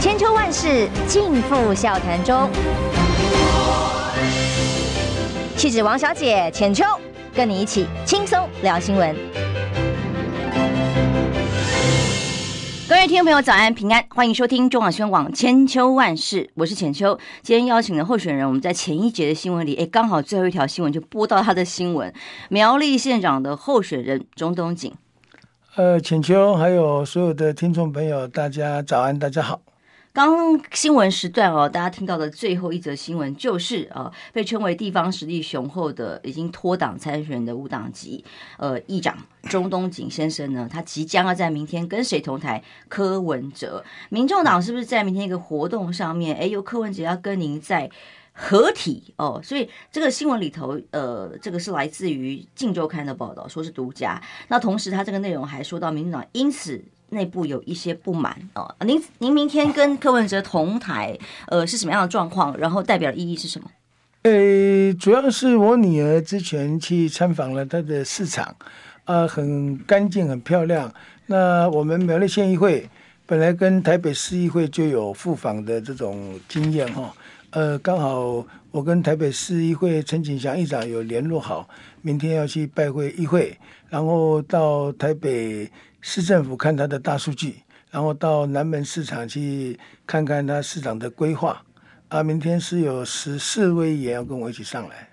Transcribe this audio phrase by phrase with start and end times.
[0.00, 2.48] 千秋万世尽付笑谈中。
[5.58, 6.86] 气质王小姐浅秋，
[7.34, 9.14] 跟你一起轻松聊新闻。
[12.88, 17.18] 各位听众朋友，早安平安，欢迎收听中广宣网千秋万世，我是浅秋。
[17.42, 22.10] 今天邀请的候选人，我们在前一节的新闻里，哎，刚好最后一条新闻就播到他的新闻，
[22.48, 24.94] 苗栗县长的候选人钟东锦。
[25.76, 29.60] 呃，浅秋还有所有的听众朋友，大家早安，大家好。
[30.12, 38.24] 刚新闻时段哦，大家听到的最后一则新闻就是呃，被称为地方实力雄厚的、已经脱党参选的无党籍
[38.58, 42.60] 呃议长中东锦先生呢，他即将要在明天跟谁同台？
[42.88, 43.84] 柯文哲。
[44.08, 46.36] 民众党是不是在明天一个活动上面？
[46.36, 47.88] 哎，由柯文哲要跟您在
[48.32, 54.20] 合体哦，所以这个新闻里头，呃，这个是来自于《镜周刊》的报道，说是独家。
[54.48, 56.84] 那同时，他这个内容还说到，民进党因此。
[57.10, 61.18] 内部有一些不满哦，您您明天跟柯文哲同台，
[61.48, 62.56] 呃，是什么样的状况？
[62.56, 63.70] 然后代表的意义是什么？
[64.22, 68.44] 呃，主要是我女儿之前去参访了他的市场，
[69.04, 70.92] 啊、呃，很干净，很漂亮。
[71.26, 72.88] 那我们苗栗县议会
[73.26, 77.14] 本来跟台北市议会就有互访的这种经验哈，
[77.50, 81.68] 呃，刚好我跟台北市议会陈景祥议长有联络好，
[82.02, 85.70] 明天要去拜会议会，然后到台北。
[86.00, 91.62] 市政府看他的大数据，然后到南门市场去看看他市场的规划。
[92.08, 95.08] 啊，明天是有十四位议员要跟我一起上来。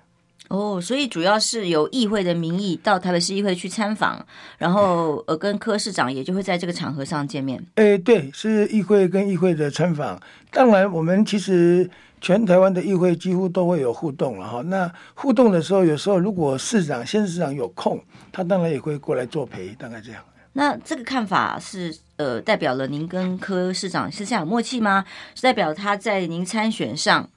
[0.48, 4.26] 哦，所以主要是由议会的名义到台北市议会去参访，
[4.58, 7.64] 然后呃跟柯市长也就会在这个场合上见面。
[7.76, 10.20] 哎，对，是议会跟议会的参访。
[10.50, 11.88] 当然，我们其实
[12.22, 14.62] 全台湾的议会几乎都会有互动了哈。
[14.62, 18.02] 那互动的时候，有时候如果市长、县市长有空，
[18.32, 20.24] 他当然也会过来作陪，大概这样。
[20.58, 25.06] 那这个看法是呃，代表了您跟柯市长是这样默契吗？
[25.36, 27.30] 是代表他在您参选上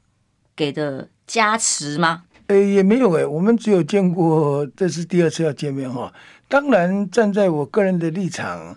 [0.56, 2.22] 给的加持吗？
[2.46, 6.10] 呃，也没有诶，我们只有见过，这是第二次要见面哈。
[6.48, 8.74] 当然，站在我个人的立场，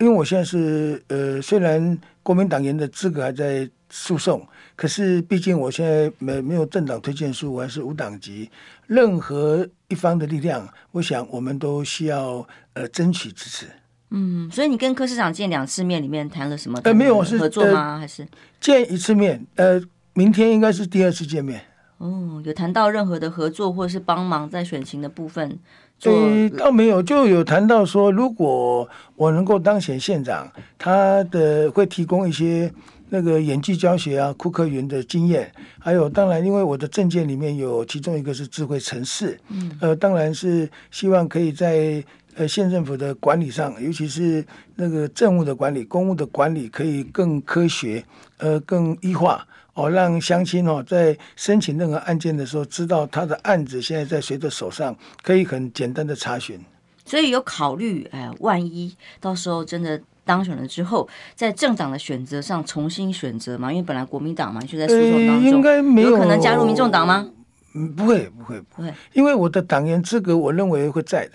[0.00, 4.44] 因为我现在是呃，虽然国民党员的资格还在诉讼，
[4.74, 8.50] 可是毕竟我现在没没有政党推荐书，我还是无党籍。
[8.88, 13.68] 任何一方的力量，我想我们都需要呃争取支持。
[14.16, 16.80] 嗯，所以你跟柯市长见两次面，里面谈了什么？
[16.84, 17.94] 呃，没有，是合作吗？
[17.94, 18.24] 呃、还是
[18.60, 19.44] 见一次面？
[19.56, 19.82] 呃，
[20.12, 21.60] 明天应该是第二次见面。
[21.98, 25.58] 哦，有谈到任何的合作，或者是帮忙在选情的部分？
[26.04, 30.48] 呃，倒没有，就有谈到说，如果我能够当选县长，
[30.78, 32.70] 他的会提供一些
[33.08, 35.50] 那个演技教学啊、库克园的经验，
[35.80, 42.04] 还有当然，因为我的证件里面有其中一个是智慧城市，嗯，呃，当然是希望可以在。
[42.36, 44.44] 呃，县政府的管理上，尤其是
[44.76, 48.04] 那个政务的管理、公务的管理，可以更科学，
[48.38, 56.60] 呃，更医化哦，让乡亲哦在申请任何案件的时候，知道他的案子现在在谁的手上，可以很简单的查询。
[57.04, 63.70] 所以有考虑，哎，万一到时候真的当选了之后，在政党的选择上重新选择嘛？
[63.72, 67.30] 因为本来国民党嘛就在诉讼当中，应该没有，有可能加入民众党吗？
[67.74, 71.32] 嗯，不会，不会，不会，因为我的党员资格，我认为会在的。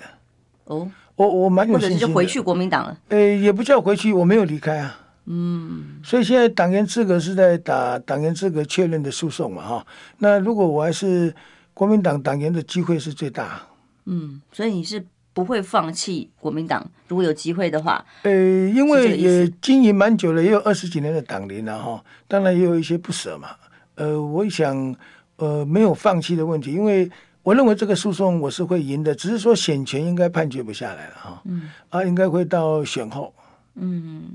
[0.69, 1.97] 哦，我我蛮有信心。
[1.97, 2.95] 或者是就回去国民党了？
[3.09, 4.99] 诶、欸，也不叫回去，我没有离开啊。
[5.25, 9.87] 嗯，所以现在党员资格是在打党员资格确认的诉讼嘛，哈。
[10.19, 11.33] 那如果我还是
[11.73, 13.63] 国民党党员的机会是最大。
[14.05, 15.03] 嗯，所以你是
[15.33, 18.05] 不会放弃国民党，如果有机会的话。
[18.21, 22.03] 呃、欸，因为也经营蛮久了，也有二十几年的党龄了哈。
[22.27, 23.49] 当然也有一些不舍嘛。
[23.95, 24.95] 呃，我想，
[25.37, 27.09] 呃，没有放弃的问题，因为。
[27.41, 31.41] 我认为这个诉讼我是会赢的，只是说选前应该判决不下来了哈。
[31.45, 33.33] 嗯，啊，应该会到选后。
[33.75, 34.31] 嗯，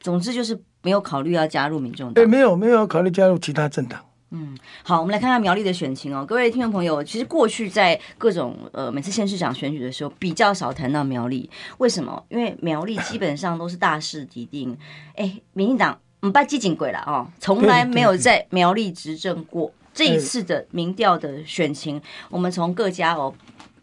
[0.00, 2.14] 总之就是没有考虑要加入民众党。
[2.14, 4.04] 对，没有没有考虑加入其他政党。
[4.32, 6.24] 嗯，好，我们来看看苗栗的选情哦。
[6.26, 11.48] 各位听众朋友，其实过去在各种呃每次县市长选举的时候，比较少谈到苗栗。
[11.78, 12.22] 为什么？
[12.28, 14.76] 因为苗栗基本上都是大势已定。
[15.14, 19.72] 哎，民进党唔拜基警鬼了哦，从来没有在苗栗执政过。
[19.92, 23.34] 这一次的民调的选情，我们从各家哦，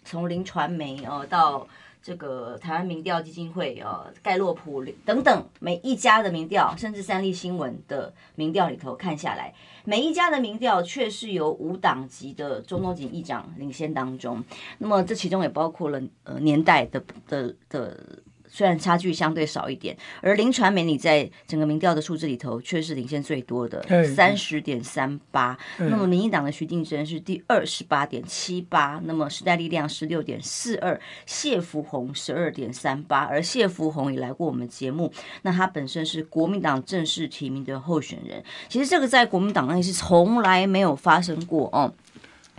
[0.04, 1.68] 从林传媒哦到
[2.02, 14.42] 这个台湾民调基金会哦，盖洛普等等每一家的民调，甚至三立新闻的民调里头看下来，每一家的民调却是由无党籍的中东锦议长领先当中。
[14.78, 18.00] 那么这其中也包括了呃年代的的的
[18.50, 23.84] 虽然差距相对少一点，而林传媒你在整个民调的数字里头却是领先最多的
[24.16, 25.58] 三十点三八。
[25.78, 33.20] 那么民进党的徐定珍是第二十八点七八，那么时代力量十六点四二，谢福宏十二点三八。
[33.26, 35.12] 而谢福宏也来过我们节目，
[35.42, 38.44] 那他本身是国民党正式提名的候选人。
[38.70, 41.94] 其实这个在国民党内是从来没有发生过哦。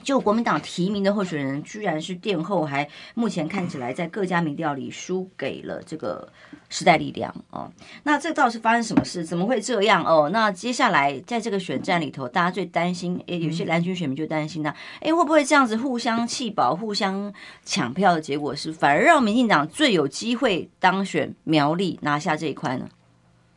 [0.09, 6.27] 就国民党提名的候选人，居然是殿后，还目前看起来在各家民调里输给了这个
[6.71, 7.71] 时代力量哦。
[8.05, 9.23] 那这到底是发生什么事？
[9.23, 10.31] 怎么会这样哦？
[10.33, 17.31] 那接下来在这个选战里头，大家最担心，诶，有些蓝军选民就担心呢，诶，会不会这样子互相弃保、互相
[17.67, 22.89] 抢票的结果是，反而让民进党最有机会当选苗栗拿下这一块呢？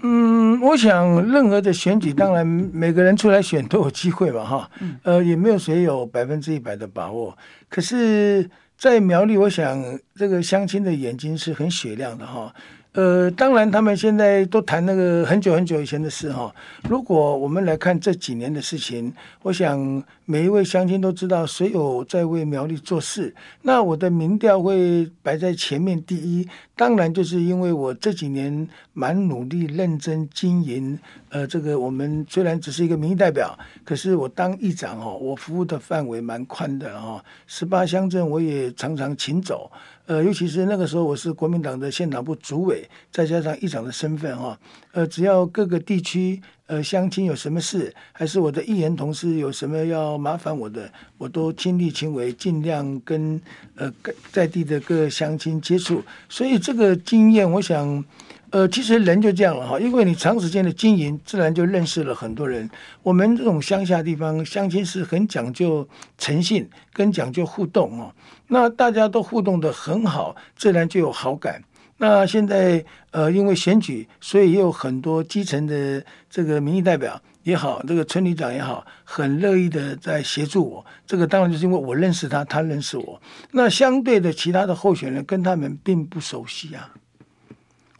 [0.03, 4.69] 嗯，我想任何的选举，当然每个人出来选都有机会吧，哈，
[5.03, 7.37] 呃，也没有谁有百分之一百的把握。
[7.69, 9.83] 可是，在苗栗，我想
[10.15, 12.53] 这个乡亲的眼睛是很雪亮的，哈。
[12.93, 16.53] 呃，当然，他们现在都谈那个很久很久以前的事哈。
[16.89, 23.33] 如果我们来看这几年的事情，我想每一位乡亲都知道谁有在为苗栗做事。
[23.61, 26.45] 那我的民调会摆在前面第一，
[26.75, 30.99] 当然就是因为我这几年蛮努力、认真经营。
[31.29, 37.23] 呃，这个我们虽然只是一个民意代表，可是我当议长哦，我服务的范围蛮宽的哦。
[37.47, 39.71] 十八乡镇我也常常勤走。
[40.05, 44.57] 呃，尤其是那个时候，我是国民党的县党部主委，再加上议长的身份哈。
[44.91, 53.39] 呃，只要各个地区呃乡亲有什么事，还是我的议员同事有什么要麻烦我的，我都亲力亲为，尽量跟
[53.75, 53.93] 呃
[54.31, 56.03] 在地的各乡亲接触。
[56.27, 58.03] 所以这个经验，我想。
[58.51, 62.69] 呃，其实人就这样了哈，因为你长时间的经营，自然就认识了很多人。
[63.01, 65.87] 我们这种乡下地方，乡亲是很讲究
[66.17, 68.13] 诚信，跟讲究互动哦。
[68.47, 71.63] 那大家都互动得很好，自然就有好感。
[71.97, 80.85] 那现在呃，因为选举，所以也有很多基层的这个民意代表也好，这个村里长也好，很乐意的在协助我。
[81.07, 83.21] 这个当然就是因为我认识他，他认识我。
[83.51, 86.89] 那相对的，其他的候选人跟他们并不熟悉啊。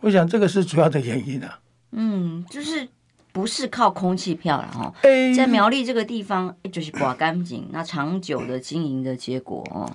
[0.02, 1.60] 我想这个是主要的原因啊。
[1.92, 2.88] 嗯，就是
[3.32, 4.94] 不是靠空气票了哈。
[5.04, 9.90] 欸、在苗栗这个地方，就是刮干净，那长久的经营的结果哦。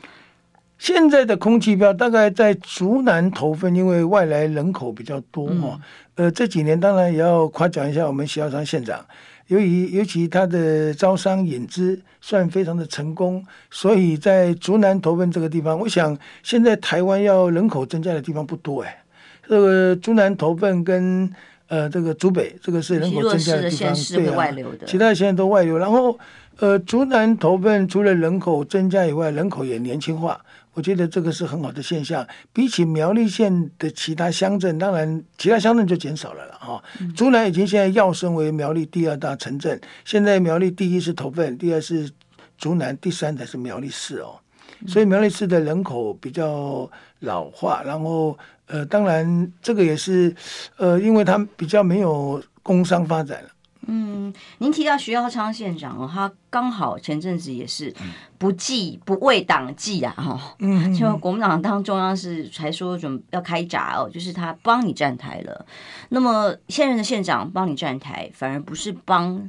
[0.78, 5.80] 现在的空气票大概在竹南投分，因为外来人口比较多哈。
[6.16, 9.02] 嗯、呃，这几年当然也要夸奖一下我们徐耀昌县长，
[9.46, 19.02] 由于尤其他的招商引资算非常的成功，所以在竹南投份这个地方，我想现在台湾要人口增加的地方不多哎。
[19.48, 21.30] 这个竹南投奔跟
[21.68, 25.78] 呃这个竹北，这个是人口增加的地方，对啊，其他县都外流。
[25.78, 26.18] 然后
[26.58, 30.40] 呃竹南投奔除了人口增加以外，人口也年轻化，
[30.74, 32.26] 我觉得这个是很好的现象。
[32.52, 36.82] 比起苗栗县的其他乡镇，当然其他乡镇就减少了了哈。
[37.14, 42.10] 竹南已经现在跃升为苗栗第二大城镇，现在苗栗第一是头份，第二是
[42.58, 44.38] 竹南，第三才是苗栗市哦。
[44.86, 46.90] 所以苗栗市的人口比较
[47.20, 48.36] 老化，然后。
[48.68, 50.34] 呃，当然，这个也是，
[50.76, 53.48] 呃，因为他比较没有工商发展了。
[53.86, 57.94] 嗯，您提到徐耀昌县长哦，他刚好前阵子也是
[58.38, 65.64] 不计不为党计啊，哈、哦，嗯，就国民党当中央是才说准要开闸哦，就是他帮你站台了。
[66.08, 69.48] 那么现任的县长帮你站台，反而不是帮。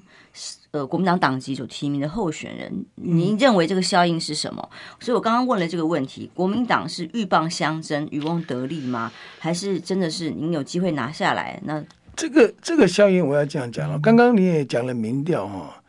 [0.71, 4.69] 呃，国民党党籍所提名的候选人，您认为这个效应是什么？
[4.99, 9.11] 所以我刚刚问了这个问题：国民党是鹬蚌相争、渔翁得利吗？
[9.39, 11.59] 还是真的是您有机会拿下来？
[11.63, 11.83] 那
[12.15, 13.97] 这个这个效应，我要这样讲了。
[13.99, 15.81] 刚刚你也讲了民调哈，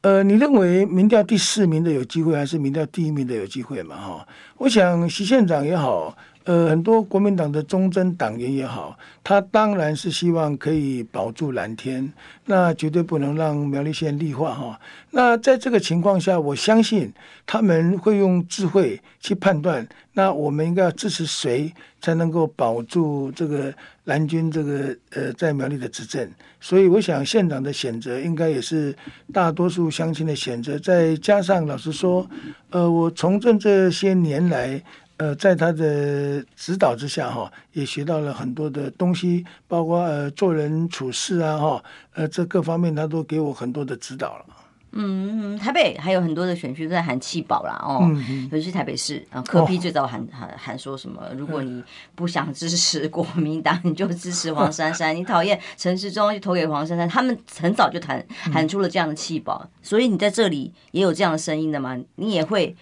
[0.00, 3.96] 呃，你认为民调第四名的有机会，还是民调第一名的有机会嘛？
[3.96, 6.16] 哈，我想徐县长也好。
[6.44, 12.12] 呃，很多国民党的忠贞党员也好，他当然是希望可以保住蓝天，
[12.46, 14.80] 那绝对不能让苗栗县绿化哈。
[15.10, 17.12] 那在这个情况下，我相信
[17.46, 23.72] 他们会用智慧去判断，那我们应该要支持谁才能够保住这个
[24.04, 26.28] 蓝军这个呃在苗栗的执政。
[26.60, 28.94] 所以，我想县长的选择应该也是
[29.32, 30.78] 大多数乡亲的选择。
[30.78, 32.28] 再加上老实说，
[32.70, 34.82] 呃，我从政这些年来。
[35.22, 44.46] 呃，在他的指导之下，哈，也学到了很多的东西，包括呃做人处事啊，哈，呃，这各方面他都给我很多的指导了。
[44.94, 48.10] 嗯，台北还有很多的选区都在喊弃保啦，哦，
[48.50, 51.80] 尤其是台北市啊，柯批最早喊喊喊说什么，如果你
[52.16, 57.08] 不想支持国民党，你就支持黄珊珊； 你讨厌陈时中，就投给黄珊珊。
[57.08, 61.96] 他们很早就谈喊出了这样的弃保，所以你在这里也有这样的声音的嘛？
[62.16, 62.74] 你也会。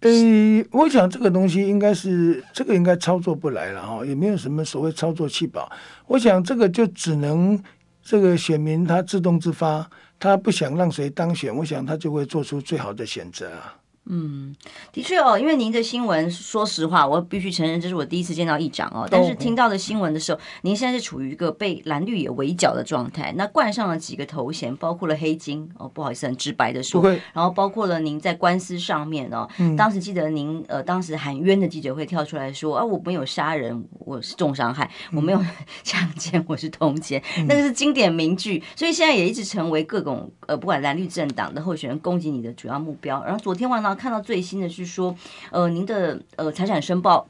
[0.00, 5.70] 诶，我想这个东西应该是这个应该操作不来了哈，也没有什么所谓操作气保。
[6.06, 7.62] 我想这个就只能
[8.02, 13.76] 这个选民他自动自发，他不想让谁当选，我想他就会做出最好的选择啊。
[14.12, 14.52] 嗯，
[14.92, 19.06] 的确哦，因为您的新闻，说实话，我必须承认，这是我第一次见到议长哦。
[19.08, 27.00] 但是听到的新闻的时候，您现在是处于一个被蓝绿也围剿的状态，那冠上了几个头衔，包括了黑金哦，不好意思，很直白的说，
[27.32, 35.40] 然后包括了您在官司上面哦，嗯、当时记得您呃，当时喊冤的记者会跳出来说啊，我没有杀人，我是重伤害，我没有
[35.84, 43.22] 强奸，我是通奸，嗯、那个是经典名句，所以现在也一直成为各种呃，不管蓝绿政党的候选人攻击你的主要目标。
[43.22, 43.99] 然后昨天晚上。
[44.00, 45.14] 看到最新的是说，
[45.50, 47.28] 呃，您的呃财产申报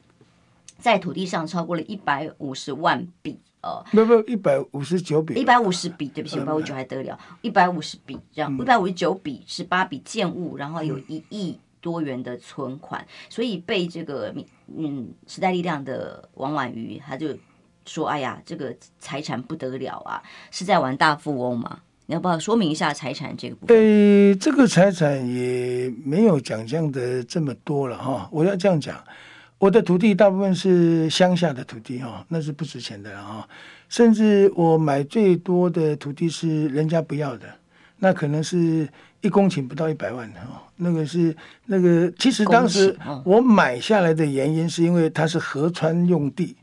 [0.77, 14.33] 在土地上超过了一百五十万笔，呃，不不，一百五十九笔，一百五十笔，对不起，一百五十九还得了，一百五十笔，这样，一百五十九笔是八笔建物，然后有一亿多元的存款，所以被这个
[14.77, 17.35] 嗯时代力量的王婉瑜他就
[17.85, 21.81] 说，哎呀，这个财产不得了啊，是在玩大富翁吗？
[22.11, 23.67] 你要不要说明一下财产这个部分？
[23.67, 28.27] 对，这个财产也没有讲讲的这么多了哈。
[28.33, 29.01] 我要这样讲，
[29.57, 33.47] 我的土地大部分是乡下的土地哈，那是不值钱的哈。
[33.87, 37.45] 甚至我买最多的土地是人家不要的，
[37.99, 38.85] 那可能是
[39.21, 40.61] 一公顷不到一百万的哈。
[40.75, 41.33] 那个是
[41.65, 46.57] 那个，其实当时我买下来的原因是因为它是河川用地。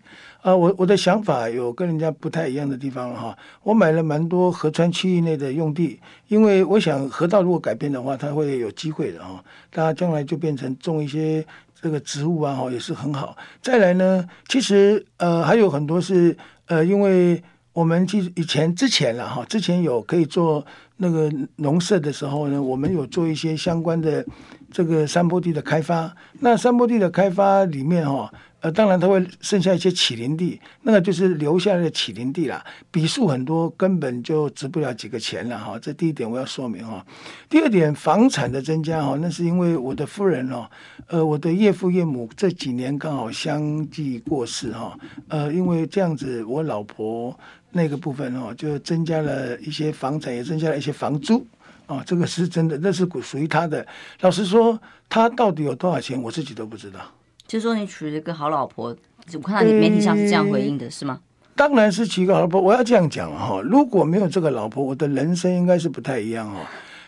[0.48, 3.36] 啊，我我的想法有跟人家不太一样的地方哈。
[3.62, 9.44] 我买了蛮多河川区域内的用地，因为我想河道如果改变的话，它会有机会的哈。
[9.70, 11.44] 大家将来就变成种一些
[11.82, 13.36] 这个植物啊，哈，也是很好。
[13.60, 17.42] 再来呢，其实呃还有很多是呃，因为
[17.74, 20.64] 我们其实以前之前了哈，之前有可以做
[20.96, 24.24] 那个农舍的时候呢，我们有做一些相关的
[24.70, 26.10] 这个山坡地的开发。
[26.40, 28.32] 那山坡地的开发里面哈。
[28.60, 35.78] 呃，当然它会剩下一些起林地，那个就是留下来的起林地啦，笔数很多，根本就值不了几个钱了哈。
[35.78, 37.06] 这第一点我要说明哈。
[37.48, 40.68] 第二点，房产的增加哈，那是因为我的夫人哦，
[41.06, 44.98] 呃，我的岳父岳母这几年刚好相继过世哈，
[45.28, 47.38] 呃，因为这样子，我老婆
[47.70, 51.46] 那个部分哦，就增加了一些房产，也增加了一些房租
[51.86, 53.86] 啊，这个是真的，那是属于他的。
[54.20, 54.76] 老实说，
[55.08, 57.00] 他到底有多少钱，我自己都不知道。
[57.48, 58.94] 就说你娶了一个好老婆，
[59.32, 61.18] 我看到你媒体上是这样回应的，是吗？
[61.56, 62.60] 当然是娶个好老婆。
[62.60, 66.60] 我要这样讲哈，如果没有这个老婆，我的人生应该是不太一样哈。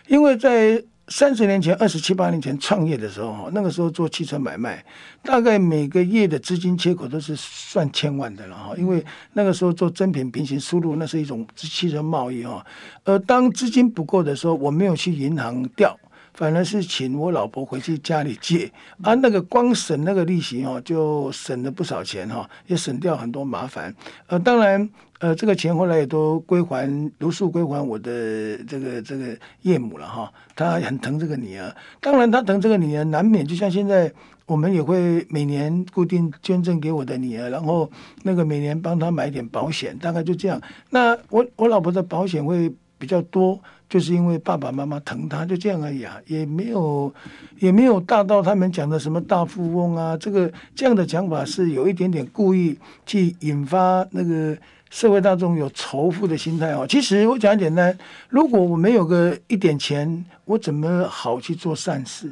[0.07, 4.83] 因为在三十年前、二十七八年前创业的时候哈，那个时候做汽车买卖，
[5.21, 8.73] 大概每个月的资金缺口都是算千万的了哈。
[8.75, 12.65] 因为那个时候做真品平行输入，那是一种汽车贸易哈。
[13.03, 15.95] 而当资金不够的时候，我没有去银行调。
[16.33, 18.71] 反而是请我老婆回去家里借，
[19.03, 23.93] 啊，那个光省那个利息哦，就省了不少钱哈，也省掉很多麻烦。
[24.27, 30.31] 呃，当然，呃，这个钱后来也都归还如数归还我的这个这个岳母了哈。
[30.55, 34.11] 他很疼这个女儿，当然他疼这个女儿，难免就像现在
[34.45, 37.91] 我们也会每年固定捐赠给我的女儿，然后
[38.23, 40.61] 那个每年帮她买点保险，大概就这样。
[40.89, 43.59] 那我我老婆的保险会比较多。
[43.91, 47.13] 就是因为爸爸妈妈疼他，就这样而已啊，也没有，
[47.59, 54.57] 也没有大到他们讲的什么大富翁啊，这个这样的讲法是有一点点故意去引发那个
[54.89, 56.87] 社会大众有仇富的心态哦。
[56.87, 57.93] 其实我讲简单，
[58.29, 62.31] 如果我没有个一点钱，我怎么好去做善事？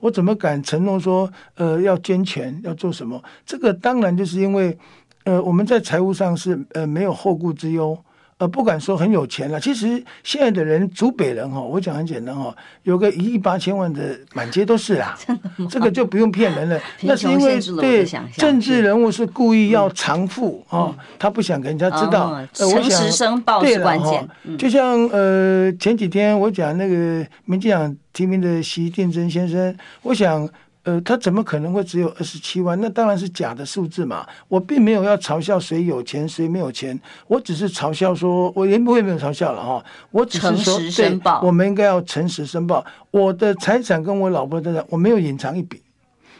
[0.00, 3.24] 我怎么敢承诺说，呃，要捐钱要做什么？
[3.46, 4.76] 这个当然就是因为，
[5.24, 7.98] 呃，我们在财务上是呃没有后顾之忧。
[8.40, 9.60] 呃，不敢说很有钱了。
[9.60, 15.14] 其实现在的人，竹北人哈，我讲很简单哈，有个一亿八千万的满街都是啦。
[15.68, 16.80] 这个就不用骗人了。
[17.02, 18.02] 那是因为对
[18.38, 22.40] 政治人物是故意要藏富啊，他不想给人家知道。
[22.54, 24.26] 诚实申报是关键。
[24.56, 30.48] 就像呃前几天我讲那个民进党提名的徐定真先生，我想。
[30.82, 32.80] 呃，他怎么可能会只有二十七万？
[32.80, 34.26] 那当然是假的数字嘛。
[34.48, 39.84] 我并没有要嘲笑谁有钱谁没有钱，我只是嘲笑说，我也不会没有嘲笑了哈。
[40.10, 45.82] 我只是说，对，我们应该要诚实申报我的财产跟我老婆的财产，我没有隐藏一笔，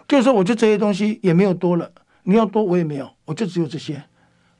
[0.09, 1.91] 就是说，我就这些东西也没有多了。
[2.23, 4.03] 你要多我也没有，我就只有这些，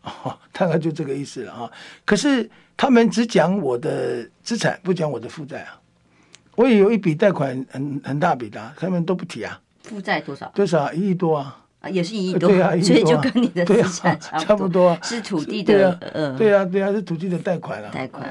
[0.03, 1.71] 哦，大概就这个意思了哈。
[2.05, 5.81] 可是他们只讲我的资产，不讲我的负债啊。
[6.57, 9.59] 我也有一笔贷款很很大笔的，他们都不提啊。
[9.83, 10.51] 负债多少？
[10.55, 10.93] 多少？
[10.93, 11.57] 一亿多啊！
[11.81, 17.91] 啊，也是一亿多，对啊，所以就跟你的资产 差不多，是土地的，呃，对啊，对啊，是土地的贷款啊。
[17.91, 18.29] 贷款，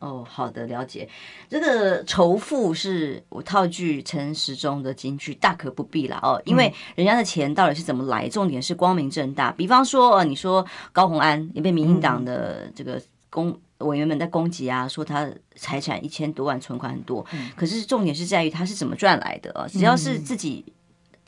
[0.00, 1.08] 哦，好的，了解。
[1.48, 9.50] 这个仇富是我套句陈时中的金句，大可不必了哦，因为人家的钱到底是怎么来，重点是光明正大。
[9.50, 15.26] 比方说，呃，你说高虹安也被民进党的这个公委员们在攻击啊，说他
[15.56, 17.24] 财产一千多万，存款很多，
[17.56, 20.62] 可是重点是在于他是怎么赚来的，只要是自己。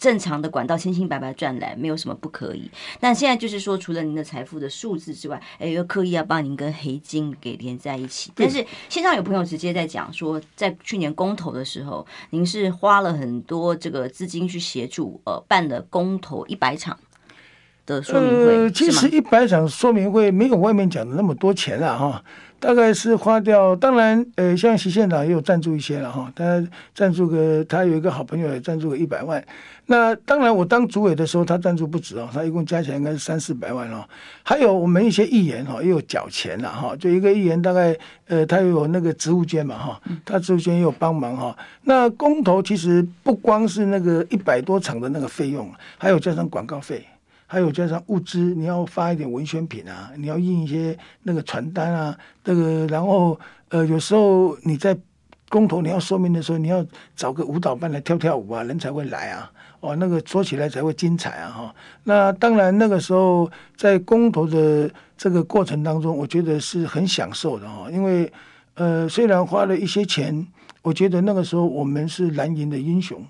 [0.02, 2.68] 正常的管道，清清白白赚来，没有什么不可以。
[2.98, 8.32] 但现在就是说，除了您的财富的数字之外，哎，又刻意要帮您跟黑金给连在一起。
[8.34, 16.98] 但是线上有朋友直接在讲说，在去年公投的时候，您是花了很多这个资金去协助，呃，办了公投一百场
[17.86, 18.56] 的说明会。
[18.56, 22.24] 呃，其实一百场说明会没有外面讲的那么多钱啊，哈。
[22.62, 29.44] 大概是花掉，当然，呃，像徐县长也有赞助一些了哈，他赞助个，他有一个好朋友也赞助个一百万。
[29.86, 34.04] 那当然，我当主委的时候，他赞助不止哦，他一共加起来应该是三四百万哦。
[34.42, 37.96] 还有我们一些议员哈，也有缴钱了哈，就一个议员大概，
[38.26, 41.56] 呃，他有那个职务监嘛哈，他职务监也有帮忙哈。
[41.82, 47.04] 那公投其实不光是那个一百多场的那个费用，还有加上广告费。
[47.44, 54.96] 还有加上物资，你要发一点文宣品啊，你要印一些那个传单啊，这个然后呃有时候你在
[55.50, 56.82] 公投你要说明的时候，你要
[57.14, 61.74] 找个舞蹈班来跳跳舞啊，人才会来啊，哦那个说起来才会精彩啊哈。
[62.04, 68.32] 那当然那个时候在公投的这个过程当中，我觉得是很享受的哈，因为
[68.76, 70.46] 呃虽然花了一些钱，
[70.80, 73.22] 我觉得那个时候我们是蓝营的英雄，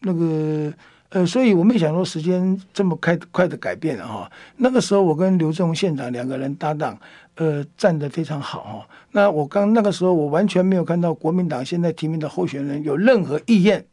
[0.00, 0.70] 那个。
[1.14, 4.32] 呃，所以我没想到时间这么快快的改变了哈。
[4.56, 6.98] 那个时候我跟刘正宏县长两个人搭档，
[7.34, 8.88] 呃，站得非常好哈。
[9.10, 13.84] 那我刚那个时候我完全没有看到国民党现在提名的候选人有任何意愿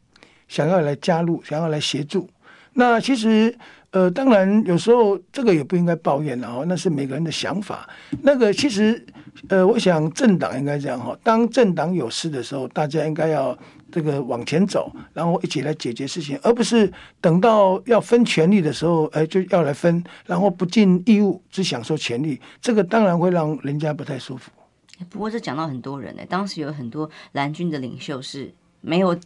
[0.50, 2.28] 想要来加入，想要来协助。
[2.72, 3.56] 那其实
[3.92, 7.88] 呃，当然有时候这个也不应该抱怨了哈，那是每个人的想法。
[8.22, 9.04] 那个其实
[9.48, 13.56] 呃，我想政党应该这样哈，当政党有事的时候，大家应该要。
[13.92, 16.88] 这个往前走，然后一起来解决事情，而不是
[17.20, 24.52] 等到要分权力的时候，哎，就要来分，然后不尽义务，只享受权力，这个当然会让人家不太舒服。
[25.08, 29.18] 不过这讲到很多人呢，当时有很多蓝军的领袖是没有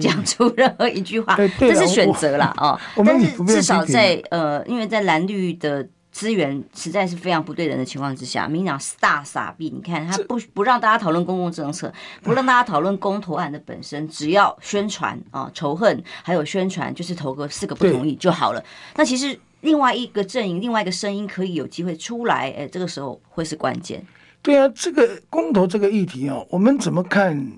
[0.00, 2.54] 讲出任何一句话，这是选择啦。
[2.58, 2.78] 哦。
[3.04, 5.88] 但是至少在呃，因为在蓝绿的。
[6.12, 9.70] 资源实在是非常不对人的情况之下，民进党是大傻逼。
[9.74, 11.90] 你看他不不让大家讨论公共政策，
[12.22, 18.62] 不让大家讨论公投案的本身，只要宣传啊仇恨，还有宣传就是投个四个不同意就好了。
[18.96, 24.04] 那其实另外一个阵营，另外一个声音可以有机会出来，哎，这个时候会是关键。
[24.42, 27.50] 对啊，这个公投这个议题哦，我们怎么看？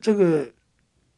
[0.00, 0.48] 这个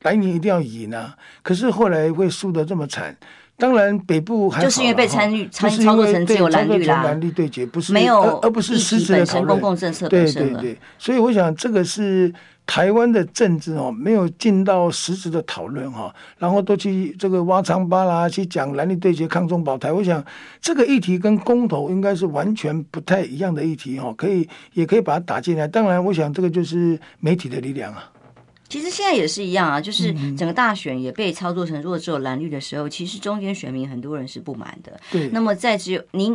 [0.03, 1.15] 蓝营一定要赢、啊？
[1.43, 3.17] 可是后来会输得这么惨。
[3.57, 12.33] 当然，北部还就是因为被参与参操作成只有蓝绿啦，蓝绿对决不是没有，而不是实质的讨论公共政策对对对，所以我想这个是
[12.65, 19.93] 台湾的政治哦，没有进到实质的讨论哈，然后都去这个挖疮疤啦，去讲蓝绿对决、抗中保台。
[19.93, 20.25] 我想
[20.63, 25.69] 这个议题跟公投应该是完全不太一样的议题哈，可以也可以把它打进来。
[25.69, 28.11] 当然，我想这个就是媒体的力量啊。
[28.71, 34.99] 其实现在也是一样啊，就是整个大选也被操作成如果只有蓝绿的时候，其实中间选民很多人是不满的。
[35.11, 35.29] 对。
[35.29, 36.35] 那么在只有您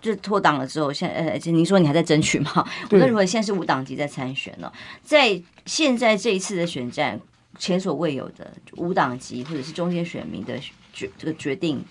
[0.00, 2.66] 就脱党了之后，现呃，您说你还在争取吗？
[2.90, 7.20] 我认为现在是无党籍在参选了，在现在这一次的选战，
[7.58, 10.58] 前所未有的无党籍或者是中间选民的
[10.92, 11.84] 决这个决定。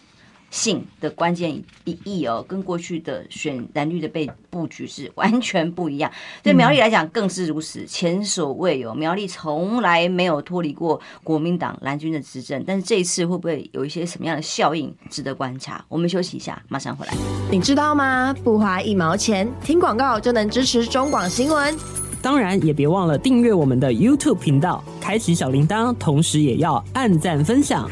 [0.54, 1.52] 性的关键
[1.84, 6.10] 意义哦，跟过去的选蓝绿的被布局是完全不一样。
[6.44, 8.94] 对苗栗来讲更是如此，前所未有。
[8.94, 15.84] 苗栗从来没有脱离过国民党蓝军的执政，但是这一次会不会有一些什么样的效应值得观察？
[15.90, 17.14] 我们休息一下，马上回来。
[17.50, 18.32] 你知道吗？
[18.44, 21.76] 不花一毛钱，听广告就能支持中广新闻。
[22.22, 27.90] 当然，也别忘了订阅我们的 YouTube 频道，开启小铃铛，同时也要按赞分享。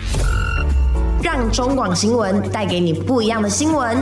[1.23, 3.95] 让中广新闻带给你不一样的新闻。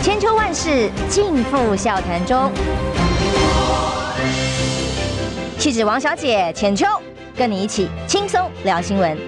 [0.00, 2.52] 千秋万世尽付笑谈中。
[5.58, 6.86] 气质王小姐浅秋，
[7.36, 9.18] 跟你一起轻松聊新闻。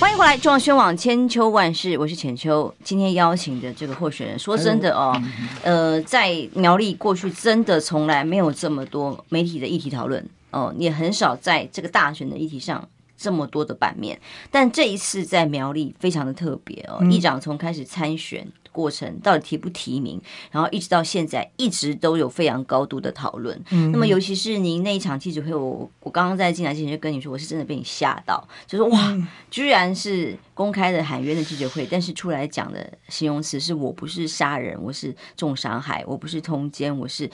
[0.00, 2.72] 欢迎回来，中广宣网千秋万世，我是浅秋。
[2.82, 5.14] 今天邀请的这个候选人，说真的哦，
[5.62, 10.26] 呃，在苗栗过去真的从来没有这么多媒体的议题讨论。
[10.50, 17.04] 哦，也很少在这个大选的议题上这么多的版面，但这一次在苗栗非常的特别哦。
[17.10, 23.58] 议长从开始参选过程到底提不提名，然后一直到现在一直都有非常高度的讨论。
[23.70, 29.16] 嗯，那么尤其是您那一场记者会，我我刚刚在进来之前就跟你说，我是真的被你吓到，就是哇，
[29.50, 37.30] 居然是公开的喊冤的记者会，但是出来讲的形容词是我不是杀人，我是重伤害，我不是通奸，我是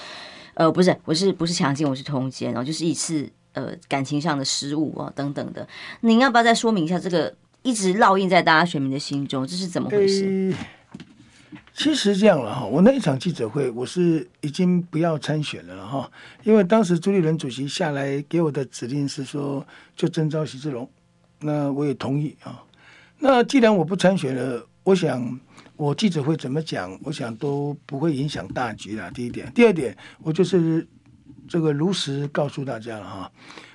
[0.54, 3.30] 呃不是，我是不是强奸，我是通奸，然后就是一次。
[3.54, 5.68] 呃，感情上的失误啊，等等的，
[6.00, 10.54] 您要不要再说明一下这个一直烙印在大家选民的心中，这是怎么回事？
[11.74, 16.10] 其实这样了哈，我那一场记者会，我是已经不要参选了哈，
[16.44, 19.62] 因为当时朱立伦主席下来给我的指令是说，
[19.94, 20.88] 就征召徐志龙，
[21.40, 22.62] 那我也同意啊。
[23.18, 25.38] 那既然我不参选了，我想
[25.82, 29.10] 我记者会怎么讲，我想都不会影响大局啦。
[29.10, 30.86] 第一点，第二点，我就是。
[31.48, 33.30] 这个如实告诉大家了哈，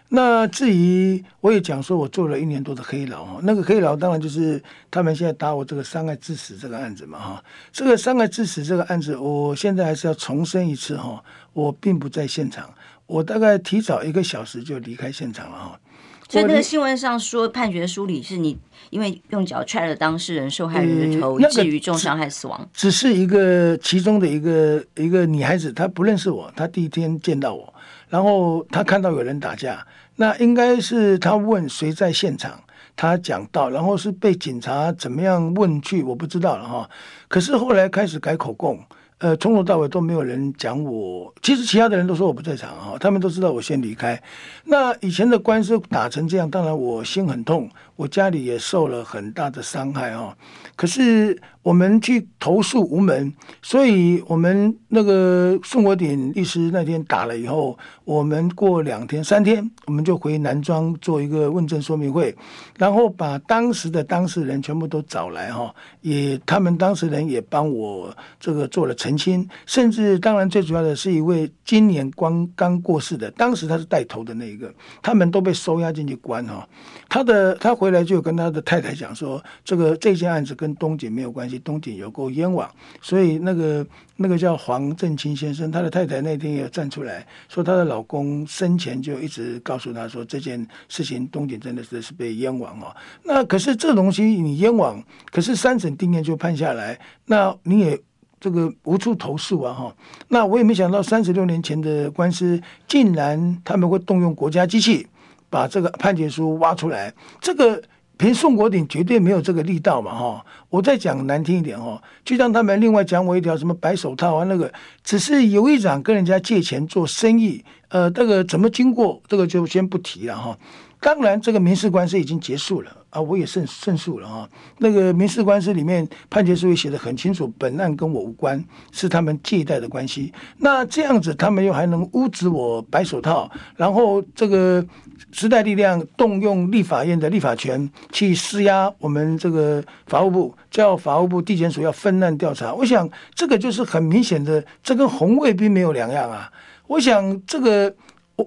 [0.10, 12.74] 那至于我也讲说，我做了一年多的黑牢哈，那个黑牢当然就是他们现在打我这个伤害致死这个案子嘛哈，这个伤害致死这个案子，我现在还是要重申一次哈，我并不在现场，
[13.06, 15.80] 我大概提早一个小时就离开现场了哈。
[16.29, 18.57] 所以那个新闻上说判决书里是你
[18.89, 27.73] 因为用脚踹了当事人受害人的头，至于重伤害死亡，只是一个其中的一个一个女孩子，她不认识我，她第一天见到我，
[28.09, 29.85] 然后她看到有人打架，
[30.17, 32.61] 那应该是她问谁在现场，
[32.95, 36.89] 她讲到，然后是被警察怎么样问去，我不知道了哈。
[37.27, 38.79] 可是后来开始改口供。
[39.19, 41.34] 呃，从头到尾都没有人讲我。
[41.41, 44.21] 其实其他的人都说我不在场哈，他们都知道我先离开。
[44.65, 50.38] 那以前的官司打成这样，当然我心很痛，我家里也受了很大的伤害哈。
[50.75, 51.41] 可是。
[51.67, 62.34] 我们去投诉无门，所以我们那个宋国鼎律师那天打了以后，我们过两天三天，我们就回南庄做一个问证说明会，
[62.77, 76.65] 然后把当时的当事人全部都找来哈，也他们当事人也帮我这个做了澄清，甚至当然最主要的是一位今年刚刚过世的，当时他是带头的那一个，他们都被收押进去关哈，
[77.10, 81.57] 他的他回来就跟他的太太讲说，这个这件案子跟东姐没有关系。
[81.60, 82.70] 东景有够冤枉，
[83.02, 92.96] 所以那个那个叫黄正清先生，他的太太那天也站出来说，她的老公生前就一直告诉她说，这件事情东景真的是是被冤枉哦。
[93.24, 98.00] 那可是这东西你冤枉，可是三审定谳就判下来，那你也
[98.39, 99.96] 这个无处投诉啊哈。
[100.28, 105.08] 那我也没想到三十六年前的官司，竟然他们会动用国家机器
[105.50, 107.82] 把这个判决书挖出来，这个。
[108.17, 110.45] 凭宋国鼎绝对没有这个力道嘛哈！
[110.69, 114.71] 我再讲难听一点哈，就像他们另外讲我一条什么白手套啊，那个
[115.03, 120.58] 只是有一长跟人家借钱做生意，呃，这个怎么经过，这个就先不提了哈。
[120.99, 124.49] 当然，这个民事官司已经结束了啊，我也胜胜诉了啊。
[124.79, 130.33] 那个民事官司里面判决书也写得很清楚，本案跟我无关，是他们借贷的关系。
[130.57, 134.83] 那这样子，他们又还能污指我白手套，然后这个
[135.31, 142.73] 时代力量动用立法院的立法权去施压我们这个法务部，叫法务部地检署要分案调查。
[142.73, 146.51] 我想这个就是很明显的，这跟红卫兵没有两样啊。
[146.88, 147.95] 我想这个。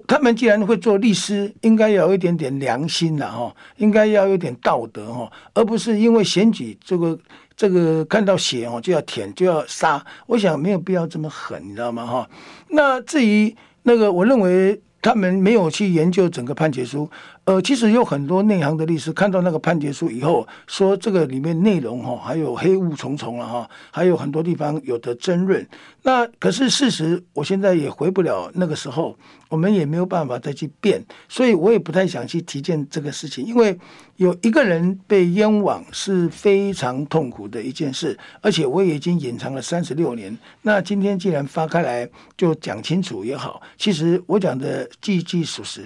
[0.07, 7.19] 他们既然会做律师，应该要有一点点良心了哈，应该要有点道德哈，而不是因为选举这个
[7.57, 10.03] 这个看到血哦就要舔就要杀。
[10.27, 12.29] 我想没有必要这么狠，你知道吗哈？
[12.69, 17.09] 那至于那个，我认为他们没有去研究整个判决书。
[17.45, 25.67] 呃，其实有很多内行的律师看到那个判决书以后，说这个里面内容哈，还有黑雾重重了哈，还有很多地方有的争论。
[26.03, 29.17] 那可是事实，我现在也回不了那个时候，
[29.49, 33.75] 我们也没有办法再去辩，所以我也不太想去提见这个事情，因为
[34.17, 40.37] 有一个人被冤枉是非常痛苦的一件事，而且我也已经隐藏了三十六年。
[40.61, 43.59] 那今天既然发开来，就讲清楚也好。
[43.77, 45.83] 其实我讲的句句属实。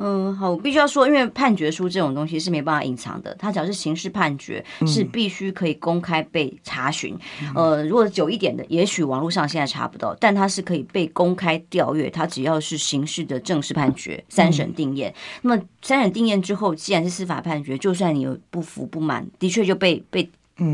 [0.00, 7.14] 嗯，好，我必须要说，因为判决书这种东西是没办法隐藏的，它只要是刑事判决，是必须可以公开被查询。
[7.54, 12.08] 嗯、呃，如果久一点的，也许网络上现在查不到，但它是可以被公开调阅。
[12.08, 15.10] 它只要是刑事的正式判决，三审定验。
[15.10, 20.30] 嗯、那么三审定验之后，既然是司法判决，就算你有不服不满，的确就被被。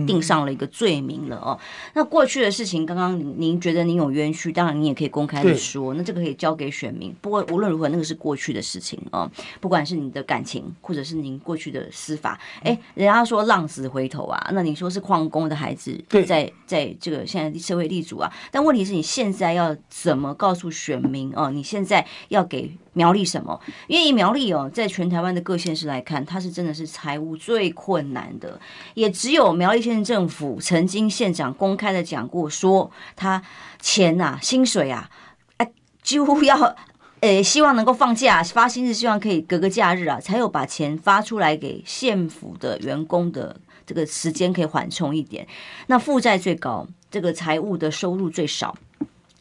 [0.07, 1.59] 定上了一个罪名了哦。
[1.95, 7.15] 那过去的事情，刚刚您觉得您有冤屈，当然你也可以公开的说，那这个可以交给选民。
[7.21, 9.31] 不过无论如何，那个是过去的事情哦。
[9.61, 18.33] 不管是你的感情，或者是您过去的司法，哎，人家说浪子回头啊，那你说是矿工的孩子在在这个现在社会立足啊。
[18.51, 21.51] 但问题是你现在要怎么告诉选民哦？
[21.51, 23.61] 你现在要给苗栗什么？
[23.87, 28.59] 因为苗栗哦，在全台湾的各县市来看，它是真的是财务最困难的，
[28.95, 33.43] 也只有苗栗县政府曾经县长公开的讲过，说他
[33.79, 35.11] 钱呐、薪水啊，
[35.59, 35.71] 哎，
[36.03, 36.75] 几乎要。
[37.21, 45.47] 诶，希望能够放假发薪日，希望可以隔个假日啊，才有把钱发出来给县府的员工的这个时间可以缓冲一点。
[45.87, 48.77] 那负债最高，这个财务的收入最少，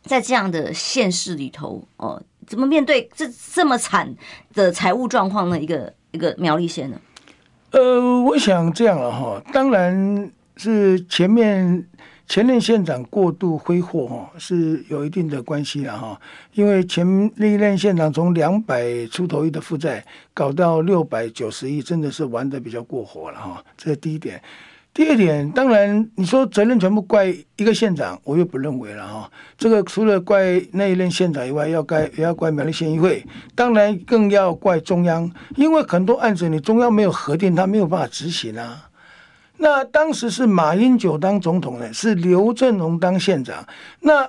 [0.03, 4.15] 在这样的县市里头，哦、怎么面对这这么惨
[4.53, 5.59] 的财务状况呢？
[5.59, 6.99] 一个一个苗栗县呢？
[7.71, 11.87] 呃，我想这样了哈，当然是前面。
[12.27, 16.19] 前任县长过度挥霍哈，是有一定的关系了哈，
[16.55, 20.03] 因为前历任县长从两百出头亿的负债
[20.33, 23.63] 搞到六百九十亿，真的是玩的比较过火了哈。
[23.77, 24.41] 这是第一点。
[24.95, 27.25] 第二点，当然你说责任全部怪
[27.57, 29.29] 一个县长，我又不认为了哈。
[29.57, 33.21] 这个除了怪那一任县长以外，要怪也要怪苗栗县议会，
[33.53, 38.89] 当然更要怪中央，因为很多案子你中央没有核定，他没有办法执行啊。
[39.57, 43.67] 那当时是马英九当总统呢，是刘政鸿当县长。
[43.99, 44.25] 那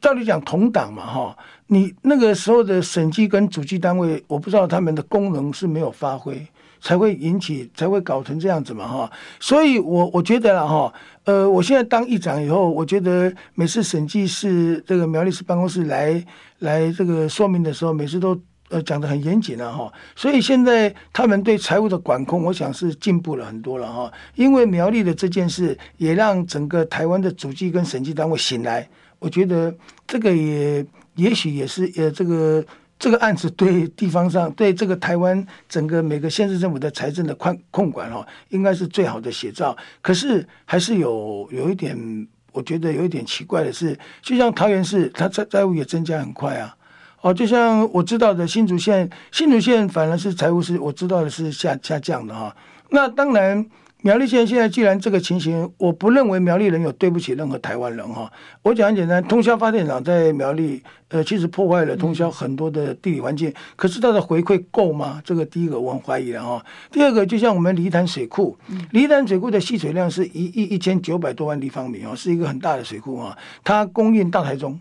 [0.00, 6.46] 照理讲同党嘛，哈，你那个时候的审计跟主计单位，我不知道他们的功能是没有发挥，
[6.84, 9.10] 才会引起，才会搞成这样子嘛，哈。
[9.40, 10.92] 所以我我觉得了哈，
[11.24, 16.24] 呃，我现在当议长以后，我觉得每次审计室这个苗栗市办公室来
[16.58, 18.38] 来这个说明的时候，每次都。
[18.70, 24.10] 呃，讲得很严谨了哈，所以现在他们对财务的管控，我想是进步了很多了哈。
[24.36, 28.88] 因为苗栗的这件事，也让整个台湾的主计跟审计单位醒来。
[29.18, 29.72] 我觉得
[30.06, 30.84] 这个也
[31.16, 32.64] 也许也是呃，这个
[33.04, 39.76] 这个案子对地方上对这个台湾整个每个县市政府的财政的宽控管哈，应该是最好的写照。
[40.00, 46.74] 可是还是有有一点，我觉得有一点奇怪的是，就像桃园市，它债债务也增加很快啊。
[47.20, 52.56] 哦，就像我知道的新竹县，新竹县反而是财务是我知道的是下下降的哈。
[52.88, 53.66] 那当然，
[54.04, 58.30] 苗栗县现在既然这个情形，我不认为苗栗人有对不起任何台湾人哈。
[58.60, 65.22] 我讲很简单，通宵发电厂在苗栗，呃，其实破坏了通宵很多的地理环境，可是它的回馈够吗？
[65.24, 66.62] 这个第一个我很怀疑了哈。
[66.92, 68.54] 第二个，就像我们梨潭水库，
[68.90, 74.78] 梨潭水库的蓄水量是一亿一千九百多万立方米哦，是一个很大的水库啊，它供应大台中，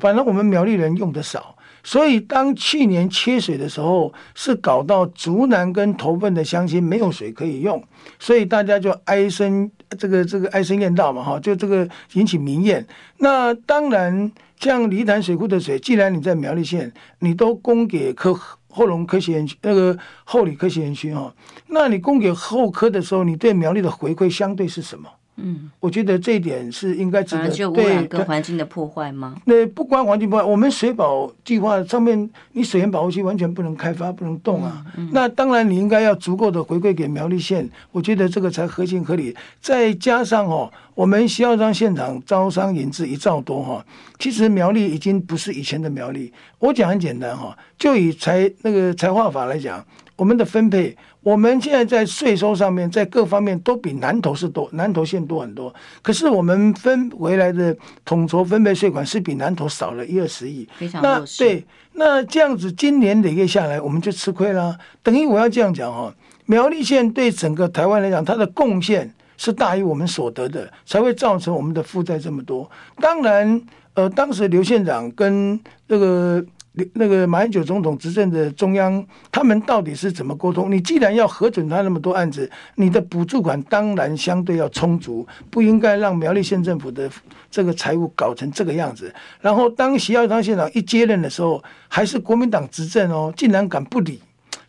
[0.00, 1.55] 反正我们苗栗人用的少。
[1.86, 7.80] 所以，当去年缺水的时候，是搞到竹南跟头份的乡亲没有水可以用，
[8.18, 12.84] 所以大家就哀声这个这个哀声怨道嘛，哈，就这个引起民怨。
[13.18, 18.34] 那当然，像梨潭水库的水，既然你在苗栗县，你都供给科
[18.68, 21.32] 后龙科学园区那个后里科学园区哈，
[21.68, 25.08] 那你供给后科的时候，你对苗栗的回馈相对是什么？
[25.36, 29.36] 嗯，我觉得这一点是应该值得就污染跟环境的破坏吗？
[29.44, 34.82] 那不关环境破坏，我们水保计划上面，你水源保护区完全不能开发，不能动啊。
[34.96, 39.36] 嗯嗯、那当然，你应该要足够的回馈给苗栗县，我觉得这个才合情合理。
[39.60, 43.84] 再加上哦，我们徐耀章县长招商引资一兆多哈，
[44.18, 46.32] 其实苗栗已经不是以前的苗栗。
[46.58, 49.84] 我讲很简单哈，就以财那个财划法来讲。
[50.16, 55.72] 我们的分配，我们现在在税收上面，在各方面都比南投是多，南投县多很多。
[56.00, 60.66] 可是我们分回来的统筹分配税款是比南投少了一二十亿。
[60.78, 64.78] 非常那对，那这样子今年累月下来，我们就吃亏了。
[65.02, 66.14] 等于我要这样讲哈，
[66.46, 72.70] 苗栗县对整个台湾来讲，它的贡献是大于我们所得的，才会造成我们的负债这么多。
[73.02, 73.60] 当然，
[73.92, 76.42] 呃，当时刘县长跟那个。
[76.92, 80.70] 那个马英九总统执政的中央，他们到底是怎么沟通？
[80.70, 87.10] 你既然要核准他那么多案子，你的补助款当然相对要充足，不应该让苗栗县政府的
[87.50, 89.14] 这个财务搞成这个样子。
[89.40, 94.20] 然后当徐耀昌县长一接任的时候，还是国民党执政哦，竟然敢不理，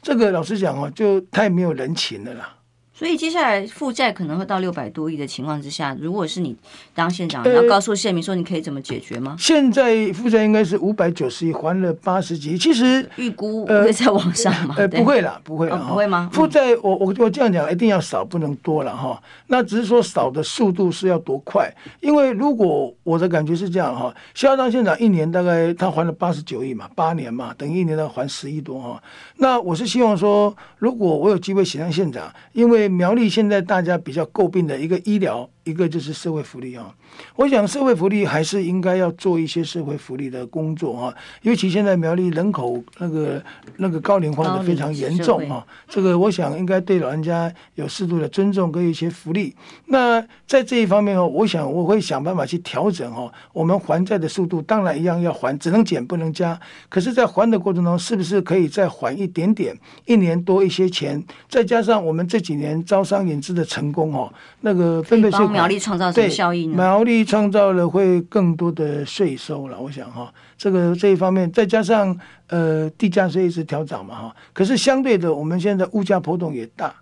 [0.02, 2.57] 这个老实讲哦，就太没有人情了啦。
[2.98, 6.56] 所以接下来负债可能会到六百多亿的情况之下，如果是你
[6.96, 9.34] 当县长，你要告诉县民说你可以怎么解决吗？
[9.34, 12.58] 呃、现在负债应该是五百九十亿，还了八十几亿。
[12.58, 14.74] 其实预估会在往上吗？
[14.80, 16.28] 呃，不会啦，不会啦，哦、不会吗？
[16.34, 19.22] 负债我我我这样讲，一定要少，不能多了哈。
[19.46, 21.72] 那只是说少的速度是要多快？
[22.00, 29.00] 因为如果我的感觉是这样哈，肖当县长一年大概他还了八十九亿嘛，八年嘛，等于一年要还十亿多哈。
[29.36, 36.93] 那我是希望说，如果我有机会选上县长，因为苗栗现在大家比较诟病的一个医疗一个就是社会福利啊。
[37.36, 43.43] 我想社会福利还是应该要做一些社会福利的工作啊，尤其现在苗栗人口那个
[43.77, 49.56] 那个高龄化的非常严重啊，这个我想应该对老人家有适度的尊重跟一些福利。
[49.86, 56.60] 那在这一方面哦，我想我会想办法去调整哦，我们还债的速度当然一样要还，只能减不能加。
[56.89, 66.76] 可是，在还的过程中，是不是可以再还一点点，一年多一些钱，再加上我们这几年招商引资的成功哦，那个分配税款苗栗创造什么效益呢？
[66.76, 72.17] 苗栗创造了会更多的税收了，我想哈，这个这一方面，再加上
[72.48, 76.93] 呃地价税一直调涨嘛哈，可是相对的，我们现在物价波动也大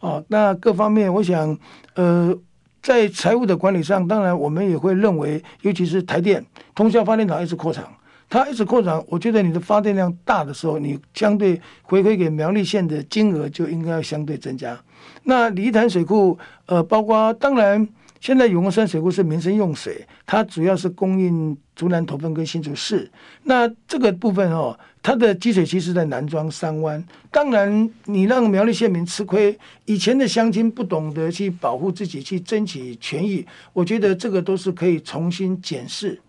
[0.00, 1.58] 哦，那各方面我想
[1.94, 2.36] 呃。
[2.80, 6.42] 在财务的管理上，当然我们也会认为，尤其是台电
[6.76, 7.84] 通宵发电厂一直扩厂，
[8.30, 14.78] 它一直扩厂，我觉得你的发电量大的时候，你相对回馈给苗栗县的金额就应该要相对增加。
[15.24, 17.86] 那离潭水库，呃，包括当然。
[18.20, 23.10] 现在永丰山水库是民生用水，它主要是供应竹南头份跟新竹市。
[23.44, 27.02] 那这个部分哦，它的集水区是在南庄三湾。
[27.30, 36.20] 当然，你让苗栗县民吃亏，以前的乡亲不懂得去保护自己，去争取权益，我觉得这个都是可以重新检视。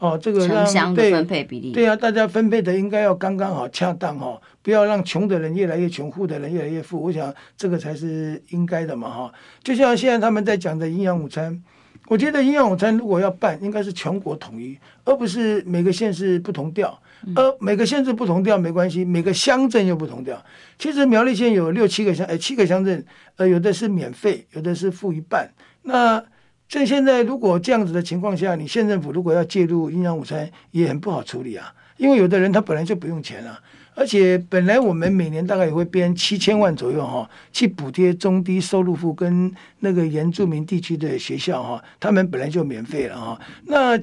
[0.00, 7.00] 哦，这个让城乡的分配比例对，对啊，大家分配的应该要刚刚好、恰当哈，不要让穷的人越来越穷，富的人越来越富。
[7.00, 9.32] 我想这个才是应该的嘛哈。
[9.62, 11.62] 就像现在他们在讲的营养午餐，
[12.08, 17.00] 我觉得营养午餐如果要办，应该是全国统一，而不是每个县市不同调。
[17.36, 20.42] 而每个县市不同调没关系，每个乡镇又不同调。
[20.78, 23.04] 其实苗栗县有六七个乡，呃，七个乡镇，
[23.36, 25.46] 呃，有的是免费，有的是付一半。
[25.82, 26.24] 那
[26.70, 31.74] 所以现在如果这样子的情况下，你县政府如果要介入营养午餐，也很不好处理啊。
[31.96, 33.58] 因为有的人他本来就不用钱了，
[33.94, 43.40] 而且本来我们每年大概也会编七千万左右哈，去补贴中低收入户跟那个原住民地区的学校哈，他们本来就免费了哈。
[43.64, 43.98] 那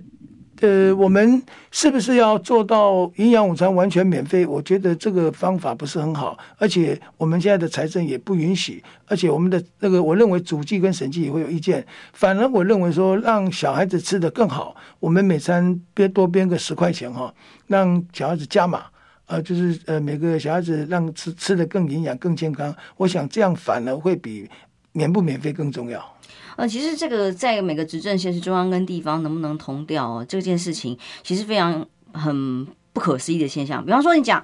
[0.62, 1.42] 呃，我们
[1.72, 4.46] 是不是要做到营养午餐完全免费？
[4.46, 11.86] 我觉得这个方法不是很好，而且我们现在的财政也不允许，而且我们的那个，我认为主计跟审计也会有意见。
[12.14, 17.34] 反而我认为说，让小孩子吃的更好，我们每餐编多编个十块钱哈，
[17.68, 18.86] 让小孩子加码，
[19.28, 22.76] 呃，就是呃每个小孩子让吃吃的更营养、更健康。
[22.98, 24.50] 我想这样反而会比
[24.92, 26.17] 免不免费更重要。
[26.58, 33.86] 呃，其实这个在每个执政县市中央跟地方能不能同调哦，这件事情其实非常很不可思议的现象。
[33.86, 34.44] 比方说，你讲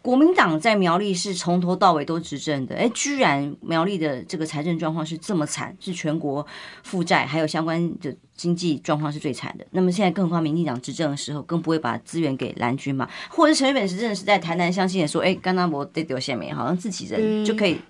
[0.00, 6.46] 国民党在苗栗是从头到尾都执政的，哎，居然苗栗的这个财政状况是这么惨，是全国
[6.82, 9.66] 负债还有相关的经济状况是最惨的。
[9.70, 13.08] 那么现在更何况民进党执政的时候，更不会把资源给蓝军嘛？
[13.30, 17.80] 或者是陈水扁执政的时代，台南乡亲也说，哎，甘纳博得丢下面，好像自己人就可以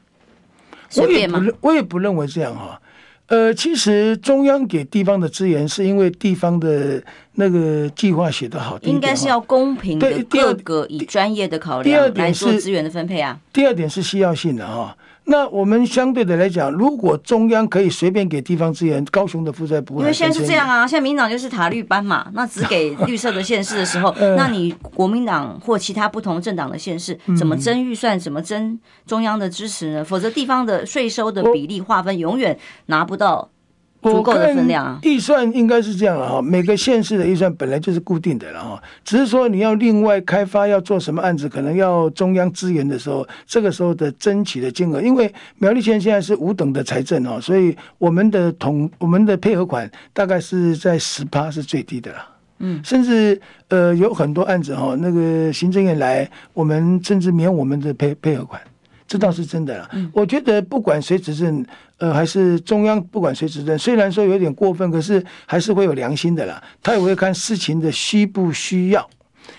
[0.88, 1.40] 随便吗？
[1.40, 2.80] 我也不，我也不认为这样哈。
[3.26, 7.02] 呃，其实中央给地方的资源，是因为地方的
[7.34, 8.78] 那个计划写得好。
[8.82, 13.40] 应该是要公平的，各个以专业的考量来做资源的分配啊。
[13.52, 14.94] 第二点是需要性的哈。
[15.26, 20.00] 那我们相对的来讲，如果中央可以随便给地方资源，高雄的负债不会。
[20.00, 30.04] 因为现在是这样啊，现在民进党就是塔绿班嘛，那只给 绿色的县市的时候，那你国民党或其他不同政党的县市怎么争预算，怎么争中央的支持呢？
[30.04, 33.48] 否则地方的税收的比例划分永远拿不到。
[34.12, 34.99] 足够的分量啊！
[35.03, 52.19] 预算应该是这样了哈，每个县市的预算本来就是固定的了哈，只是说你要另外开发要做什么案子，可能要中央支援的时候，这个时候的争取的金额，因为苗栗县现在是五等的财政哦，所以我们的统我们的配合款大概是在十趴是最低的了，
[52.59, 58.61] 嗯，甚至呃有很多案子哈，那个行政院来，我们甚至免我们的配配合款。
[59.14, 59.88] 这倒是真的了。
[60.12, 61.64] 我觉得不管谁执政，
[61.98, 66.61] 呃，还是中央不管谁执政，虽然说有点过分，可是还是会有良心的啦。
[66.83, 69.09] 他也会看事情的需不需要，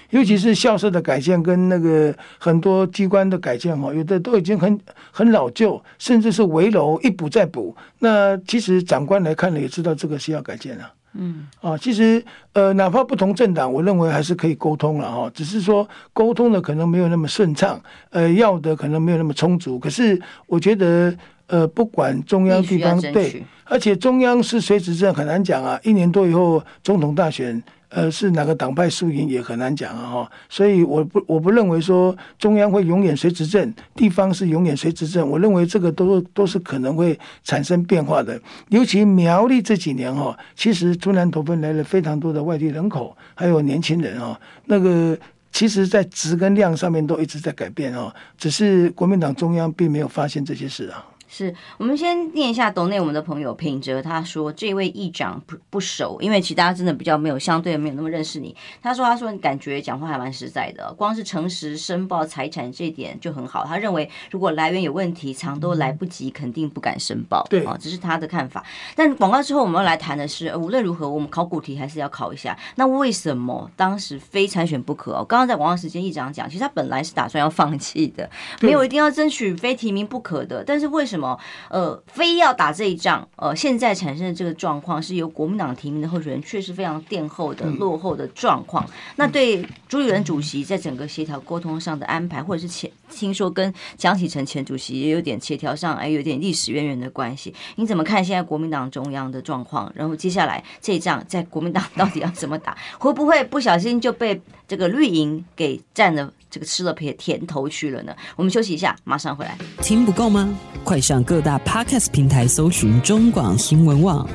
[0.10, 4.78] 尤其是校舍的改建跟那个很多机关的改建哈，有的都已经很
[5.10, 7.74] 很老旧，甚至是围楼一补再补。
[8.00, 10.92] 那其实长官来看了也知道这个是要改建了。
[11.18, 12.24] 嗯，啊，其实
[12.54, 15.32] 呃，哪怕不同政党，我认为还是可以沟通了哈。
[15.34, 19.80] 只是说沟通的可能没有那么顺畅，呃，要的可能没有那么充足。
[19.80, 21.16] 可是我觉得，
[21.48, 25.80] 呃，不管中央地方对，而且中央是谁执政很难讲啊。
[25.84, 27.64] 一年多以后，总统大选。
[27.90, 38.40] 呃，是哪个党派输赢也很难讲啊，所以我不我不认为说中央会永远谁执政，地方是永远谁执政，我认为这个都都是可能会产生变化的。
[38.70, 45.18] 尤其苗栗这几年哈，其实竹南投分来了非常多的外地人口，还有年轻人啊，那个
[45.52, 51.06] 其实在质跟量上面都一直在改变啊，只是国民党中央并没有发现这些事啊。
[51.36, 58.56] 是我们先念一下斗内我们的朋友品哲，他说这位议长不不熟，因为其他真的比较没有相对没有那么认识你。
[58.82, 63.66] 他说他说你感觉讲话还蛮实在的，光是诚实申报财产这一点就很好。
[63.66, 67.46] 他认为如果来源有问题，藏都来不及，肯定不敢申报。
[67.50, 68.64] 对啊，这是他的看法。
[68.96, 72.58] 但广告之后我们要来谈的是，无论如何我们考古题还是要考一下。
[72.76, 75.12] 那为什么当时非参选不可？
[75.16, 78.30] 哦，刚刚在广告时间议长讲，其实他本来是打算要放弃的，
[78.62, 80.64] 没有一定要争取非提名不可的。
[80.64, 81.25] 但是为什么？
[81.70, 88.86] 呃，非要打这一仗，呃，现在产生的这个状况是由国民党提名的候选人，确实非常垫后的、落后的状况。
[89.16, 97.54] 那对朱立伦主席在整个协调沟通上的安排，或者是前听说跟江启臣前主席也有点协调上，哎，有点历史渊源的关系。
[97.76, 99.92] 你怎么看现在国民党中央的状况？
[99.96, 102.76] 然后接下来这一仗在国民党 到底要怎么打？
[102.98, 106.32] 会不会不小心就被这个绿营给占了？
[106.50, 108.16] 这个吃了甜甜头去了呢？
[108.36, 109.58] 我们休息一下，马上回来。
[109.82, 110.58] 听不够吗？
[110.84, 114.28] 快上各大 Podcast 平台搜寻中广新闻网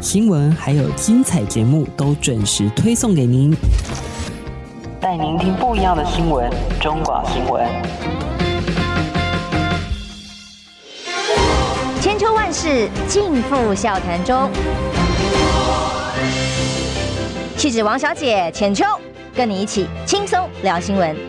[0.00, 3.54] 新闻，还有精彩节目都准时推送给您，
[5.00, 6.50] 带您听不一样的新闻。
[6.80, 7.66] 中广新闻，
[12.00, 14.50] 千秋万世尽付笑谈中。
[17.56, 18.84] 气质王小姐浅秋，
[19.36, 21.14] 跟你一起轻松聊新闻。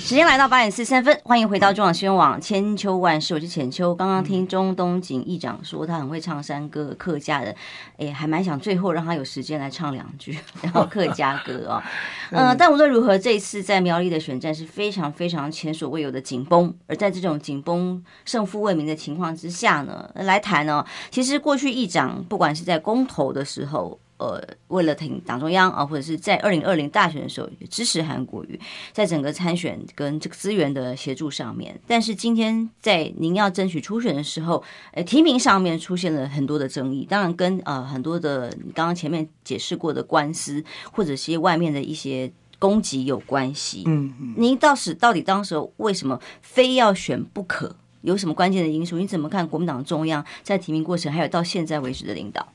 [0.00, 3.94] 时间来到八点四十三分，欢迎回到中广新闻网千秋万世，我是浅秋。
[3.94, 7.54] 刚刚听中东锦议长说他很会唱山歌，客家人，
[7.98, 11.82] 哎，还蛮想最后让他有时间来唱两句， 然后客家歌哦。
[12.32, 24.00] 嗯、呃，但无论如何，这一次在苗栗的选战是非常非常前所未有的紧绷，而在这种紧绷、胜负未明的情况之下呢，来谈呢，其实过去议长不管是在公投的时候。
[24.20, 28.60] 呃，为了挺党中央啊，或者是在二零二零大选的时候也支持韩国瑜，
[28.92, 34.62] 在整个参选跟这个资源的协助上面，但是今天在您要争取初选的时候，
[34.92, 40.62] 呃，提名上面出现了很多的争议，当然跟呃很多的你刚刚前面解释过的官司
[40.92, 43.84] 或者是外面的一些攻击有关系。
[43.86, 47.74] 嗯嗯，您到时到底当时为什么非要选不可？
[48.02, 48.96] 有什么关键的因素？
[48.96, 52.46] 你怎么看国民党中央在提名过程，还有到现在为止的领导？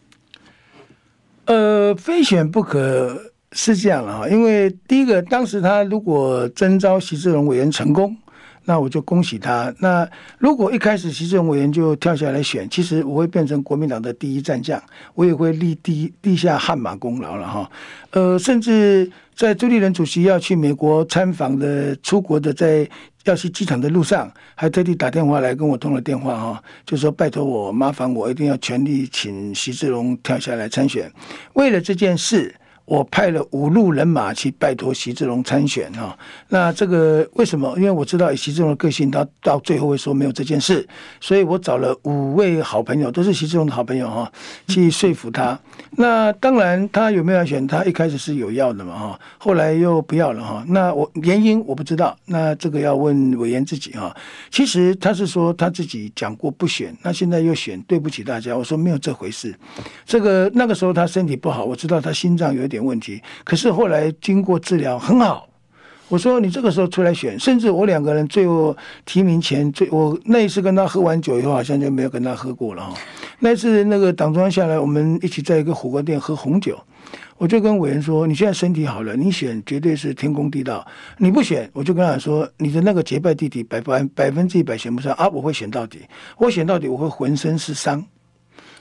[1.46, 8.16] 呃，非选不可是这样啊，因为第一个，当时他如果征召习志荣委员成功，
[8.66, 9.74] 那我就恭喜他。
[9.80, 14.82] 那如果一开始习志荣委员就跳下来选，其实我会变成国民党的第一战将，
[15.14, 17.70] 我也会立第立下汗马功劳了哈。
[18.12, 22.88] 呃，甚至在朱立伦主席要去美国参访的、出国的，在。
[23.26, 31.12] 要去机场的路上，还特地打电话来跟我通了电话哈，就说拜托我，麻烦我一定要全力请席志荣跳下来参选，
[31.54, 32.54] 为了这件事。
[32.86, 36.16] 我派了五路人马去拜托席志荣参选哈，
[36.50, 37.74] 那这个为什么？
[37.78, 40.88] 因为我知道以席志荣的个性，他到最后会说没有这件事，
[41.20, 44.32] 所以我找了五位好朋友，都是席志荣的好朋友哈，
[44.68, 45.60] 去说服他。
[45.92, 47.66] 那当然，他有没有要选？
[47.66, 50.62] 他一开始是有要的嘛哈，后来又不要了哈。
[50.68, 54.14] 那我原因我不知道，那这个要问委员自己哈。
[54.52, 58.58] 其实他是说他自己讲过不选，那现在又选，对不起大家。
[58.58, 59.58] 我说没有这回事，
[60.06, 62.66] 这个那个时候他身体不好，我知道他心脏有。
[62.66, 65.48] 点问题，可是后来经过治疗很好。
[66.08, 68.76] 我说你这个时候出来选，甚至我两个人最后
[69.06, 72.94] 提名前，最我那一次跟他喝完酒以后，好像就没有跟他喝过了哈。
[73.40, 76.80] 那一次那个党中央下来，我们一起在一个火锅店喝红酒，
[77.38, 80.86] 我就跟委员说：“你现在身体好了，你选绝对是天公地道。
[81.18, 85.28] 你不选，我就跟他说，你的那个结拜弟弟百分百分之一百选不上啊！
[85.30, 86.02] 我会选到底，
[86.38, 88.06] 我选到底，我会浑身是伤。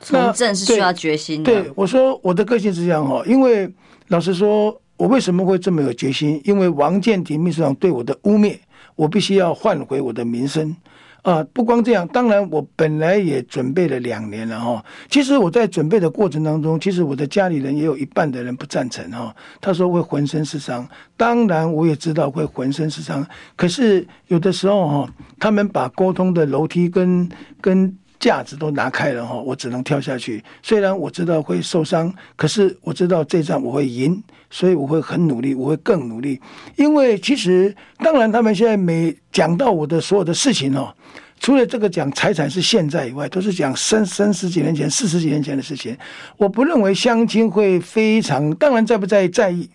[0.00, 1.50] 从政是需要决心的。
[1.50, 3.72] 对，我说我的个性是这样哈，因为。
[4.08, 6.40] 老实说，我为什么会这么有决心？
[6.44, 8.56] 因为王建廷秘书长对我的污蔑，
[8.94, 10.76] 我必须要换回我的名声
[11.22, 11.44] 啊！
[11.52, 14.84] 不光这样，当然我本来也准备了两年了哈。
[15.10, 19.34] 其实我在准备的过程当中，其实我的家里人也有一半的人不赞成哈。
[19.60, 23.26] 他说会浑身是伤，当然我也知道会浑身是伤。
[23.56, 25.08] 可是有的时候哈，
[25.40, 27.28] 他们把沟通的楼梯跟
[27.60, 27.96] 跟。
[28.20, 30.42] 架子都拿开了哈，我只能跳下去。
[30.62, 34.22] 虽然我知道会受伤，可是我知道这仗我会赢，
[34.54, 36.40] 所以我会很努力，我会更努力。
[36.76, 40.94] 因为其实，当然他们现在每讲到我的所有的事情哦，
[41.40, 45.96] 除了这个讲财产是现在以外，都是讲三三十几年前、四十几年前的事情。
[46.36, 49.68] 我不认为乡亲会非常，当然在不在意在意，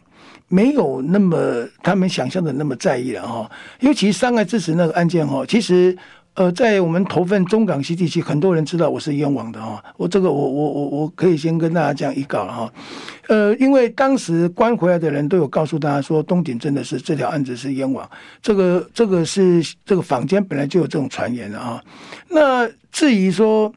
[0.48, 3.52] 没有那么他们想象的那么在意了哈。
[3.82, 5.98] 尤其伤害支持那个案件哈，其实。
[6.40, 9.84] 呃，在我们投份中港西地区，很多人知道我是冤枉的哈。
[9.98, 12.74] 我这个我我我我可以先跟大家讲一告了哈。
[13.28, 18.10] 呃，因为当时关回来的人都有告诉大家说，东鼎真的是这条案子是冤枉。
[18.42, 21.84] 这个这个是这个坊间本来就有这种传言的啊。
[22.30, 23.70] 那至于说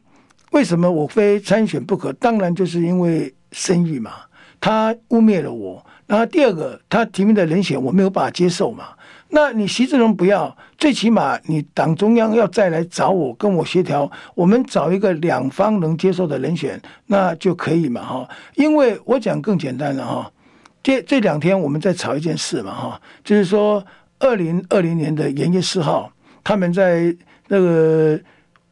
[0.51, 4.11] 为什么我非参选不可，当然就是因为声誉嘛。
[4.61, 8.85] 他污蔑了我，然后第二个，他提名的人选我没有办法接受嘛。
[9.35, 18.29] 那你习志荣不要，最起码你党中央要再来找我，跟我协调，我们找一个两方能接受的人选，那就可以嘛哈。
[18.53, 20.31] 因为我讲更简单了哈，
[20.83, 23.83] 这这两天我们在吵一件事嘛哈，就是说
[24.19, 26.11] 二零二零年的元月四号，
[26.43, 27.15] 他们在
[27.47, 28.19] 那个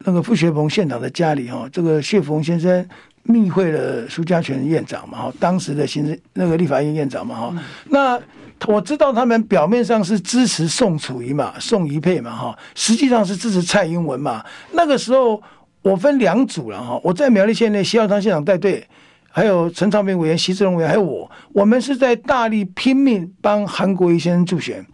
[0.06, 2.88] 那个傅学鹏县长的家里哈，这个谢峰先生。
[3.24, 7.56] 密会了苏家全院长嘛，哈，当时的行政那个立法院院长嘛，哈，
[7.86, 8.20] 那
[8.68, 14.44] 我知道他们表面上是支持宋楚瑜嘛，宋瑜配嘛，哈，实际上是支持蔡英文嘛。
[14.74, 15.42] 那个时候
[15.82, 18.88] 我分两组了，哈，我在苗栗县内，徐耀昌县长带队，
[19.32, 24.86] 还有陈昌明委员、习志荣委员，还有我，我们是在大力拼命帮韩国瑜先生助选。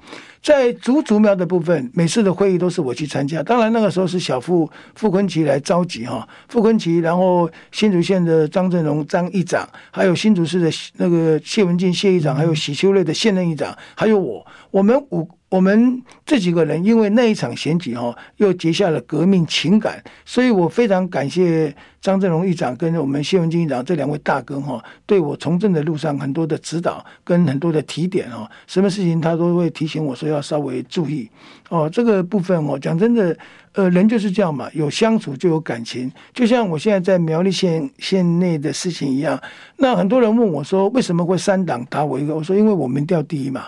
[0.41, 3.43] 在竹竹苗的部分，每次的会议都是我去参加。
[3.43, 14.45] 当然那个时候是小傅傅昆奇来召集哈，傅昆奇，然后新竹县的张正荣张议长，还有新竹市的那个谢文进谢议长，还有喜修睿的现任议长，还有我，
[14.77, 15.27] 我们五。
[15.49, 31.29] 我们这几个人因为那一场选举哈，又结下了革命情感，所以我非常感谢张振荣议长跟我们谢文金议长这两位大哥哈，对我从政的路上很多的指导跟很多的提点哈，什么事情他都会提醒我说要稍微注意
[31.69, 31.89] 哦。
[31.89, 33.37] 这个部分我讲真的，
[33.71, 39.41] 呃，人就是这样嘛，有相处就有感情，就像我现在在苗栗县县内的事情一样。
[39.77, 42.35] 那很多人问我说，为什么会三党打我一个？
[42.35, 43.67] 我说因为我民调第一嘛。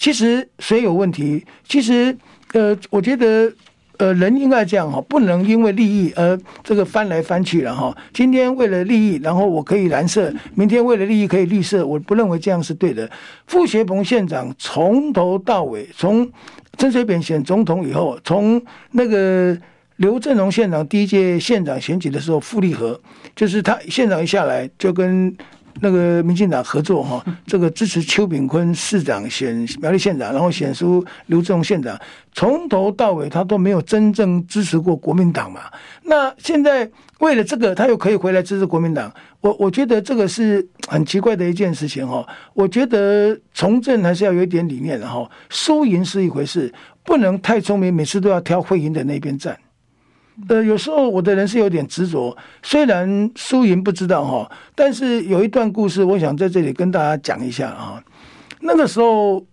[0.00, 1.44] 其实谁有问题？
[1.68, 2.16] 其实，
[2.54, 3.52] 呃，我觉得，
[3.98, 7.94] 呃，人应该这样哈，不能因为利益而这个翻来翻去了哈。
[8.14, 11.86] 今天为了利益，然后我可以蓝色；明天为了利益可以绿色。
[11.86, 13.10] 我不认为这样是对的。
[13.46, 16.26] 傅学鹏县长从头到尾，从
[16.78, 19.54] 陈水扁选总统以后，从那个
[19.96, 22.98] 刘振荣县长第一届县长选举的时候，傅立和
[23.36, 25.36] 就是他县长一下来就跟。
[25.80, 31.98] 那个民进党合作哈，这个支持邱炳坤市长选苗栗县长，然后选出刘志荣县长，
[32.32, 35.62] 从头到尾他都没有真正支持过国民党嘛。
[36.02, 36.90] 那现在
[37.20, 42.26] 为了这个，他又可以回来支持国民党，我我觉得这个是很奇怪的一件事情哈。
[42.54, 46.72] 我觉得从政还是要有一点理念的哈，输赢是一回事，
[47.04, 49.56] 不能太聪明，每次都要挑会赢的那边站。
[50.48, 58.02] 呃，有时候我的人是有点执着，虽然输赢不知道哈，但是有一段故事，我想在这里跟大家讲一下啊。
[58.60, 59.44] 那个时候，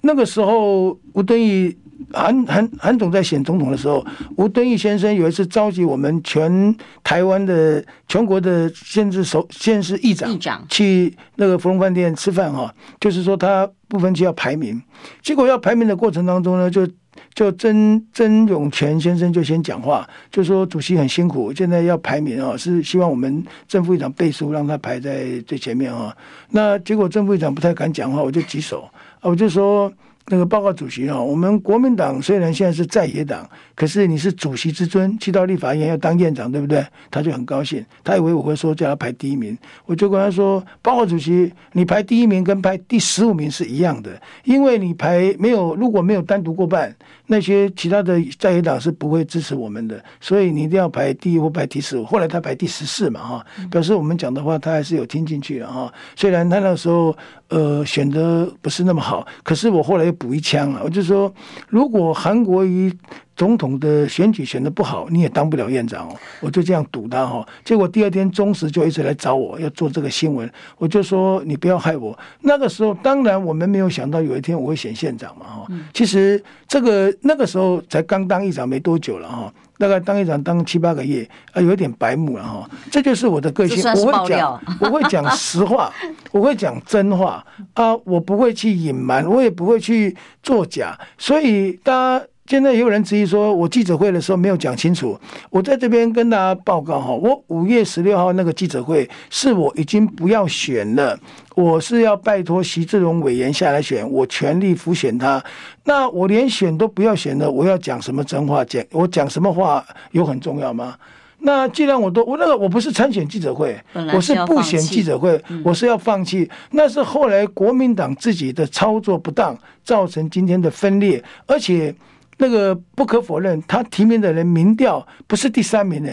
[0.00, 1.76] 那个时候吴敦义
[2.12, 4.04] 韩韩韩总在选总统的时候，
[4.36, 6.74] 吴敦义先生有一次召集我们全
[7.04, 14.82] 台湾的全国的县市首县市议长议长去那个芙蓉饭店吃饭哈，就是说他不分区要排名，
[15.22, 16.88] 结果要排名的过程当中呢，就。
[17.34, 26.16] 就曾曾永权先生就先讲话，就说主席很辛苦，现在要排名啊，是希望我们正副议长背书，让他排在最前面啊。
[26.50, 28.88] 那结果正副议长不太敢讲话，我就举手
[29.20, 29.92] 啊，我就说。
[30.28, 36.84] 那个报告主席哈，我们国民党虽然现在是在野党，可是你是主席之尊，去到立法院要当院长，对不对？
[37.10, 44.10] 他就很高兴，他以为我会说叫他排第一名，我就跟他说，报告主席，你排第一名跟排第十五名是一样的，
[44.44, 46.94] 因为你排没有，如果没有单独过半，
[47.26, 52.04] 那些其他的在野党是不会支持我们的，所以你一定要排第一或排第十五。
[52.04, 57.16] 后来他排第十四嘛哈，表示我们讲的话他还是有听进去的哈，虽然他那时候。
[57.48, 61.30] 呃，选的不是那么好，可是我后来又补一枪了，我就说，
[61.68, 62.90] 如果韩国瑜
[63.36, 67.46] 总统的选举选的不好，你也当不了院长哦，我就这样赌他哈。
[67.64, 72.16] 结果第二天中时就一直来找我要做这个新闻，我就说你不要害我。
[72.40, 75.66] 那个时候当然我们没有想到有一天我会选县长嘛哈。
[75.94, 79.52] 其实这个那个时候才刚当议长没多久了哈。
[79.78, 82.70] 大概当议长当七八个月啊，有点白目了哈。
[82.88, 85.92] 这就是我的个性，我会讲，我会讲实话，
[86.30, 90.96] 我会讲真话啊，我不会去隐瞒，我也不会去作假。
[91.18, 95.18] 所以大家现在也有人质疑说，我记者会的时候没有讲清楚。
[95.48, 101.18] 我在这边跟大家报告哈，我五月十六号那个记者会是我已经不要选了。
[101.54, 105.42] 我是要拜托习志荣委员下来选，我全力辅选他。
[105.84, 108.64] 那我连选都不要选了，我要讲什么真话？
[108.64, 110.96] 讲我讲什么话有很重要吗？
[111.38, 113.78] 那既然我都我那个我不是参选记者会，
[114.12, 116.50] 我是不选记者会，我是要放弃。
[116.72, 121.94] 那是后来国民党自己的操作不当，造成今天的分裂，而且。
[122.42, 126.10] 那个不可否认，他提名的人民调不是第三名呢，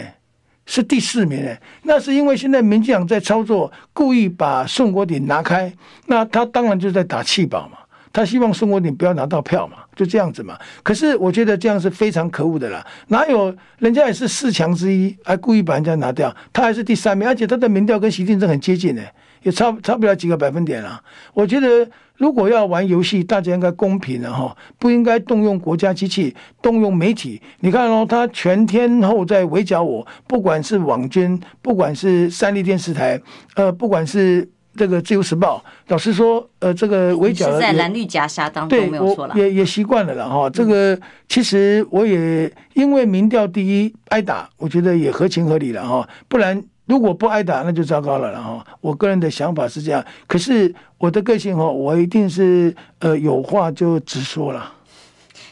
[0.64, 1.50] 是第四名呢。
[1.82, 5.72] 那是因为现在民进党在操作，故意把宋国鼎拿开，
[6.06, 7.78] 那他当然就在打气保嘛。
[8.12, 10.56] 他希望宋国鼎不要拿到票嘛，就这样子嘛。
[10.84, 12.86] 可是我觉得这样是非常可恶的啦。
[13.08, 16.32] 哪有人家也是四强之一，还故意把人家拿掉？
[16.52, 19.02] 他还是第三名，而且他的民调跟习近平很接近呢，
[19.42, 21.02] 也差差不了几个百分点啦。
[21.34, 21.88] 我觉得
[22.20, 27.40] 如果要玩游戏，大家应该公平的哈，不应该动用国家机器，动用媒体。
[27.60, 33.18] 你看哦，他全天候在围剿我，不管是网军，不管是三立电视台，
[33.54, 34.46] 呃，不管是。
[34.76, 40.48] 这个《自由时报》老实说，呃，这个围剿在蓝绿夹杀当中没有错了，也也习惯了了哈。
[40.48, 40.96] 这个
[41.28, 46.08] 其实我也因为民调第一挨打，我觉得也合情合理了哈。
[46.28, 48.66] 不然如果不挨打，那就糟糕了了哈。
[48.80, 54.72] 我个人的想法是这样，可是我的个性哦，我一定是呃有话就直说了。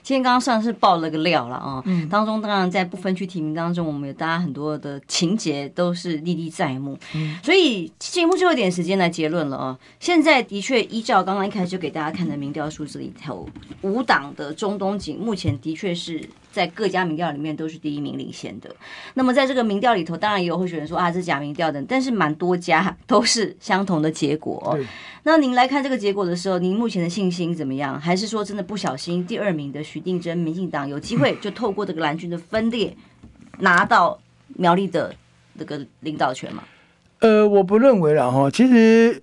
[0.08, 1.84] 今天刚刚算是爆了个料了啊！
[2.08, 6.98] 当中当然在不分区提名当中，我们有大家很多的情节都是历历在目。
[7.42, 9.78] 所以节目最后一点时间来结论了啊！
[10.00, 13.46] 现在的确依照刚刚一开始就给大家看的民调数字里头，
[13.82, 18.74] 五党的中东锦目前的确是在各家民调里面都是第一名领先的。
[19.12, 24.78] 那么在这个民调里头，当然也有候选人说啊，这是假民调的，但是蛮多家都是相同的结果。
[25.24, 28.00] 那您来看这个结果的时候，您目前的信心怎么样？
[28.00, 32.96] 还是说真的不小心，第二名的许定真，民进党有机会就透过这个蓝军的分裂，
[33.58, 34.16] 拿到
[34.54, 35.12] 苗栗的
[35.58, 36.62] 这个领导权吗？
[37.18, 39.20] 呃，我不认为了哈，其实。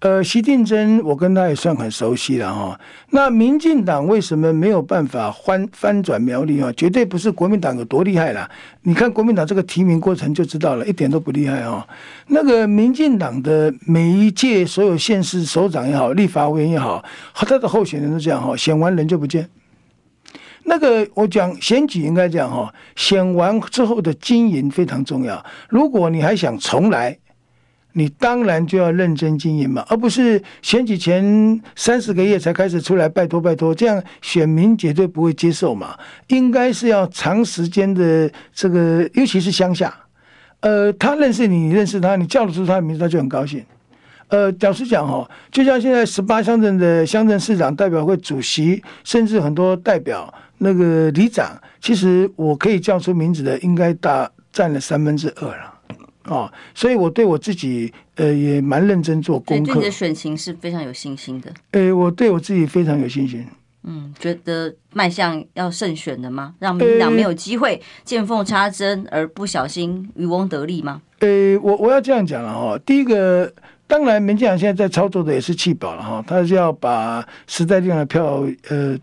[0.00, 2.78] 呃，徐定珍，我跟他也算很熟悉了哈。
[3.10, 6.70] 那民进党为什么没有办法翻翻转苗栗啊？
[6.76, 8.48] 绝对不是国民党有多厉害了。
[8.82, 11.84] 你看国民党这个提名过程就知道了，一点都不厉害啊。
[12.26, 17.02] 那个民进党的每一届所有县市首长也好，立法委员也好，
[17.34, 19.48] 他的候选人都这样哈，选完人就不见。
[20.66, 25.44] 那个我讲选举应该这样哈，选完之后的经营非常重要。
[25.68, 27.18] 如果你还想重来。
[27.98, 35.96] 你当然就要认真经营嘛，而不是选举前三四个月才开始出来拜托拜托，这样选民绝对不会接受嘛。
[36.26, 39.94] 应该是要长时间的这个，尤其是乡下，
[40.60, 43.64] 呃，他认识你，你认识他，你叫得出他的名字，他就很高兴。
[44.28, 55.74] 呃，老实讲哈，就像现在十八乡镇的乡镇市长代表会主席，甚至很多代表那个里长，其实我可以叫出名字的，应该大占了三分之二了。
[56.24, 61.52] 哦，所以我对我自己呃也蛮认真做功课，对你的选情是非常有信心的。
[61.70, 63.46] 呃，我对我自己非常有信心。
[63.84, 66.54] 嗯，觉得迈向要胜选的吗？
[66.58, 71.00] 让民进党没有机会见缝插针而不小心渔翁得利吗？
[71.20, 72.76] 呃，我我要这样讲了哈。
[72.84, 73.52] 第一个，
[73.86, 78.98] 当然民进党现在在操作的也是弃保了哈，他是要把时代力量的票呃。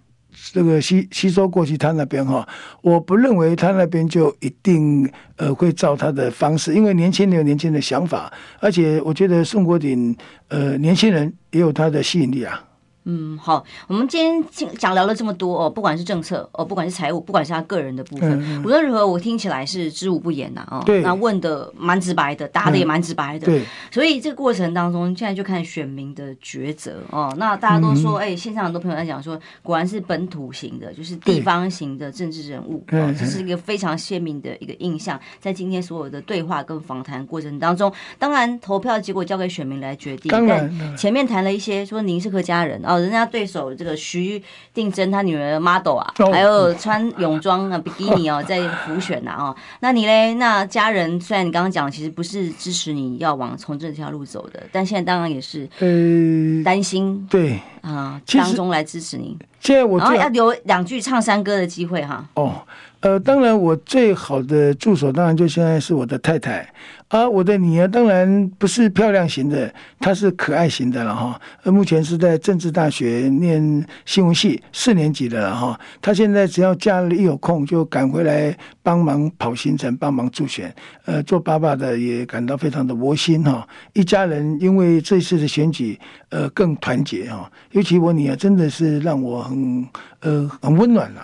[0.52, 2.48] 这个吸吸收过去，他那边哈，
[2.82, 10.16] 我不认为他那边就一定呃会照他的方式，因为年轻人有年轻人的想法，而且我觉得宋国鼎
[10.50, 12.62] 呃年轻人也有他的吸引力啊。
[13.06, 20.82] 嗯，好，我们今天讲聊了这么多哦，不管是政策哦，不管是财务，不管是他个人的部分，嗯、无论如何，我听起来是知无不言呐啊。
[20.86, 23.46] 对，那问的蛮直白的，答的也蛮直白的。
[23.46, 27.34] 对、嗯，所以这个过程当中，现在就看选民的抉择哦。
[27.38, 35.20] 那大家都说，哎、嗯，线上很多朋友在讲说，果然是本土型的，就是地方型的政治人物哦，这是一个非常鲜明的一个印象。
[35.42, 40.32] 在今天所有的对话跟访谈过程当中，当然投票结果交给选民来决定。
[40.32, 42.93] 当然，但前面谈了一些说您是客家人啊。
[42.94, 44.42] 哦，人家对手这个徐
[44.74, 50.34] 定珍他女儿 model 啊，还有穿泳装啊比基尼哦，在浮选呐哦，那你嘞？
[50.36, 59.38] 那家人虽然你刚刚讲其实不是支持你要往从政这条路走的，但现在当然也是呃担心对啊当中来支持你。
[59.60, 62.62] 现在我然后要留两句唱山歌的机会哈哦。
[63.00, 66.66] 呃，当然，我最好的助手当然就现在是我的太太，
[67.14, 71.40] 啊，我的女儿当然不是漂亮型的，她是可爱型的了哈。
[71.62, 75.80] 呃，目前是在政治大学念新闻系四年级的了哈。
[76.02, 80.74] 她现在只要假日一有空就赶回来帮忙跑行程，帮忙助选。
[81.06, 83.68] 呃，做爸爸的也感到非常的窝心哈。
[83.94, 86.00] 一家人因为这次的选举，
[86.30, 87.48] 呃，更团结哈。
[87.74, 89.88] 尤其我女儿真的是让我很
[90.22, 91.24] 呃很温暖了。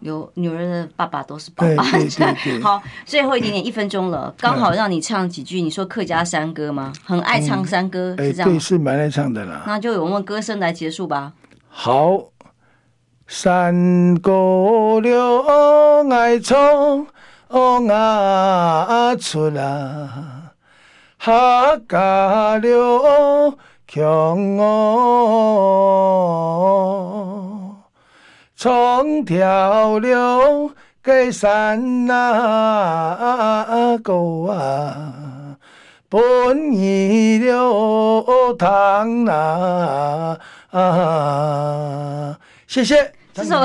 [0.00, 1.84] 有女儿的爸爸都是爸爸。
[2.62, 5.60] 好，最后一点点一分钟了，刚好让你唱几句。
[5.60, 6.92] 你说客家山歌吗？
[7.04, 8.54] 很爱唱山歌，是这样吗？
[8.54, 9.62] 对，是蛮爱唱的啦。
[9.66, 11.32] 那就用我们歌声来结束吧。
[11.68, 12.24] 好，
[13.26, 17.06] 山歌了爱唱
[17.48, 20.52] 哦出啦，
[21.18, 21.30] 客
[21.88, 23.54] 家了
[23.86, 24.78] 强哦。
[28.62, 30.70] 从条流
[31.02, 35.56] 给山那沟啊，
[36.10, 36.70] 奔
[37.40, 38.22] 流
[38.58, 40.38] 淌啊，
[42.66, 43.10] 谢谢。
[43.32, 43.60] 这首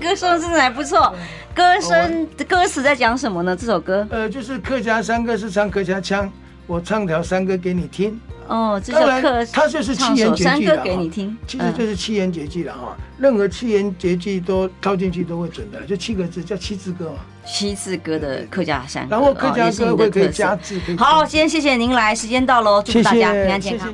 [0.00, 1.14] 歌声真的还不错，
[1.54, 3.54] 歌声歌词在讲什么呢？
[3.54, 6.32] 这首歌呃，就是客家山歌是唱客家腔，
[6.66, 8.18] 我唱条山歌给你听。
[8.46, 12.94] 哦，这首歌它就是七言绝句山歌给你听，其实就是七言绝句了哈。
[13.16, 17.20] 任何七言绝句都套进去都会准的，就七个字叫七字歌嘛。
[17.46, 20.78] 七字歌的客家山歌，然后客家歌会可以加字。
[20.98, 23.90] 好，今天谢谢您来，时间到喽，祝大家平安健康。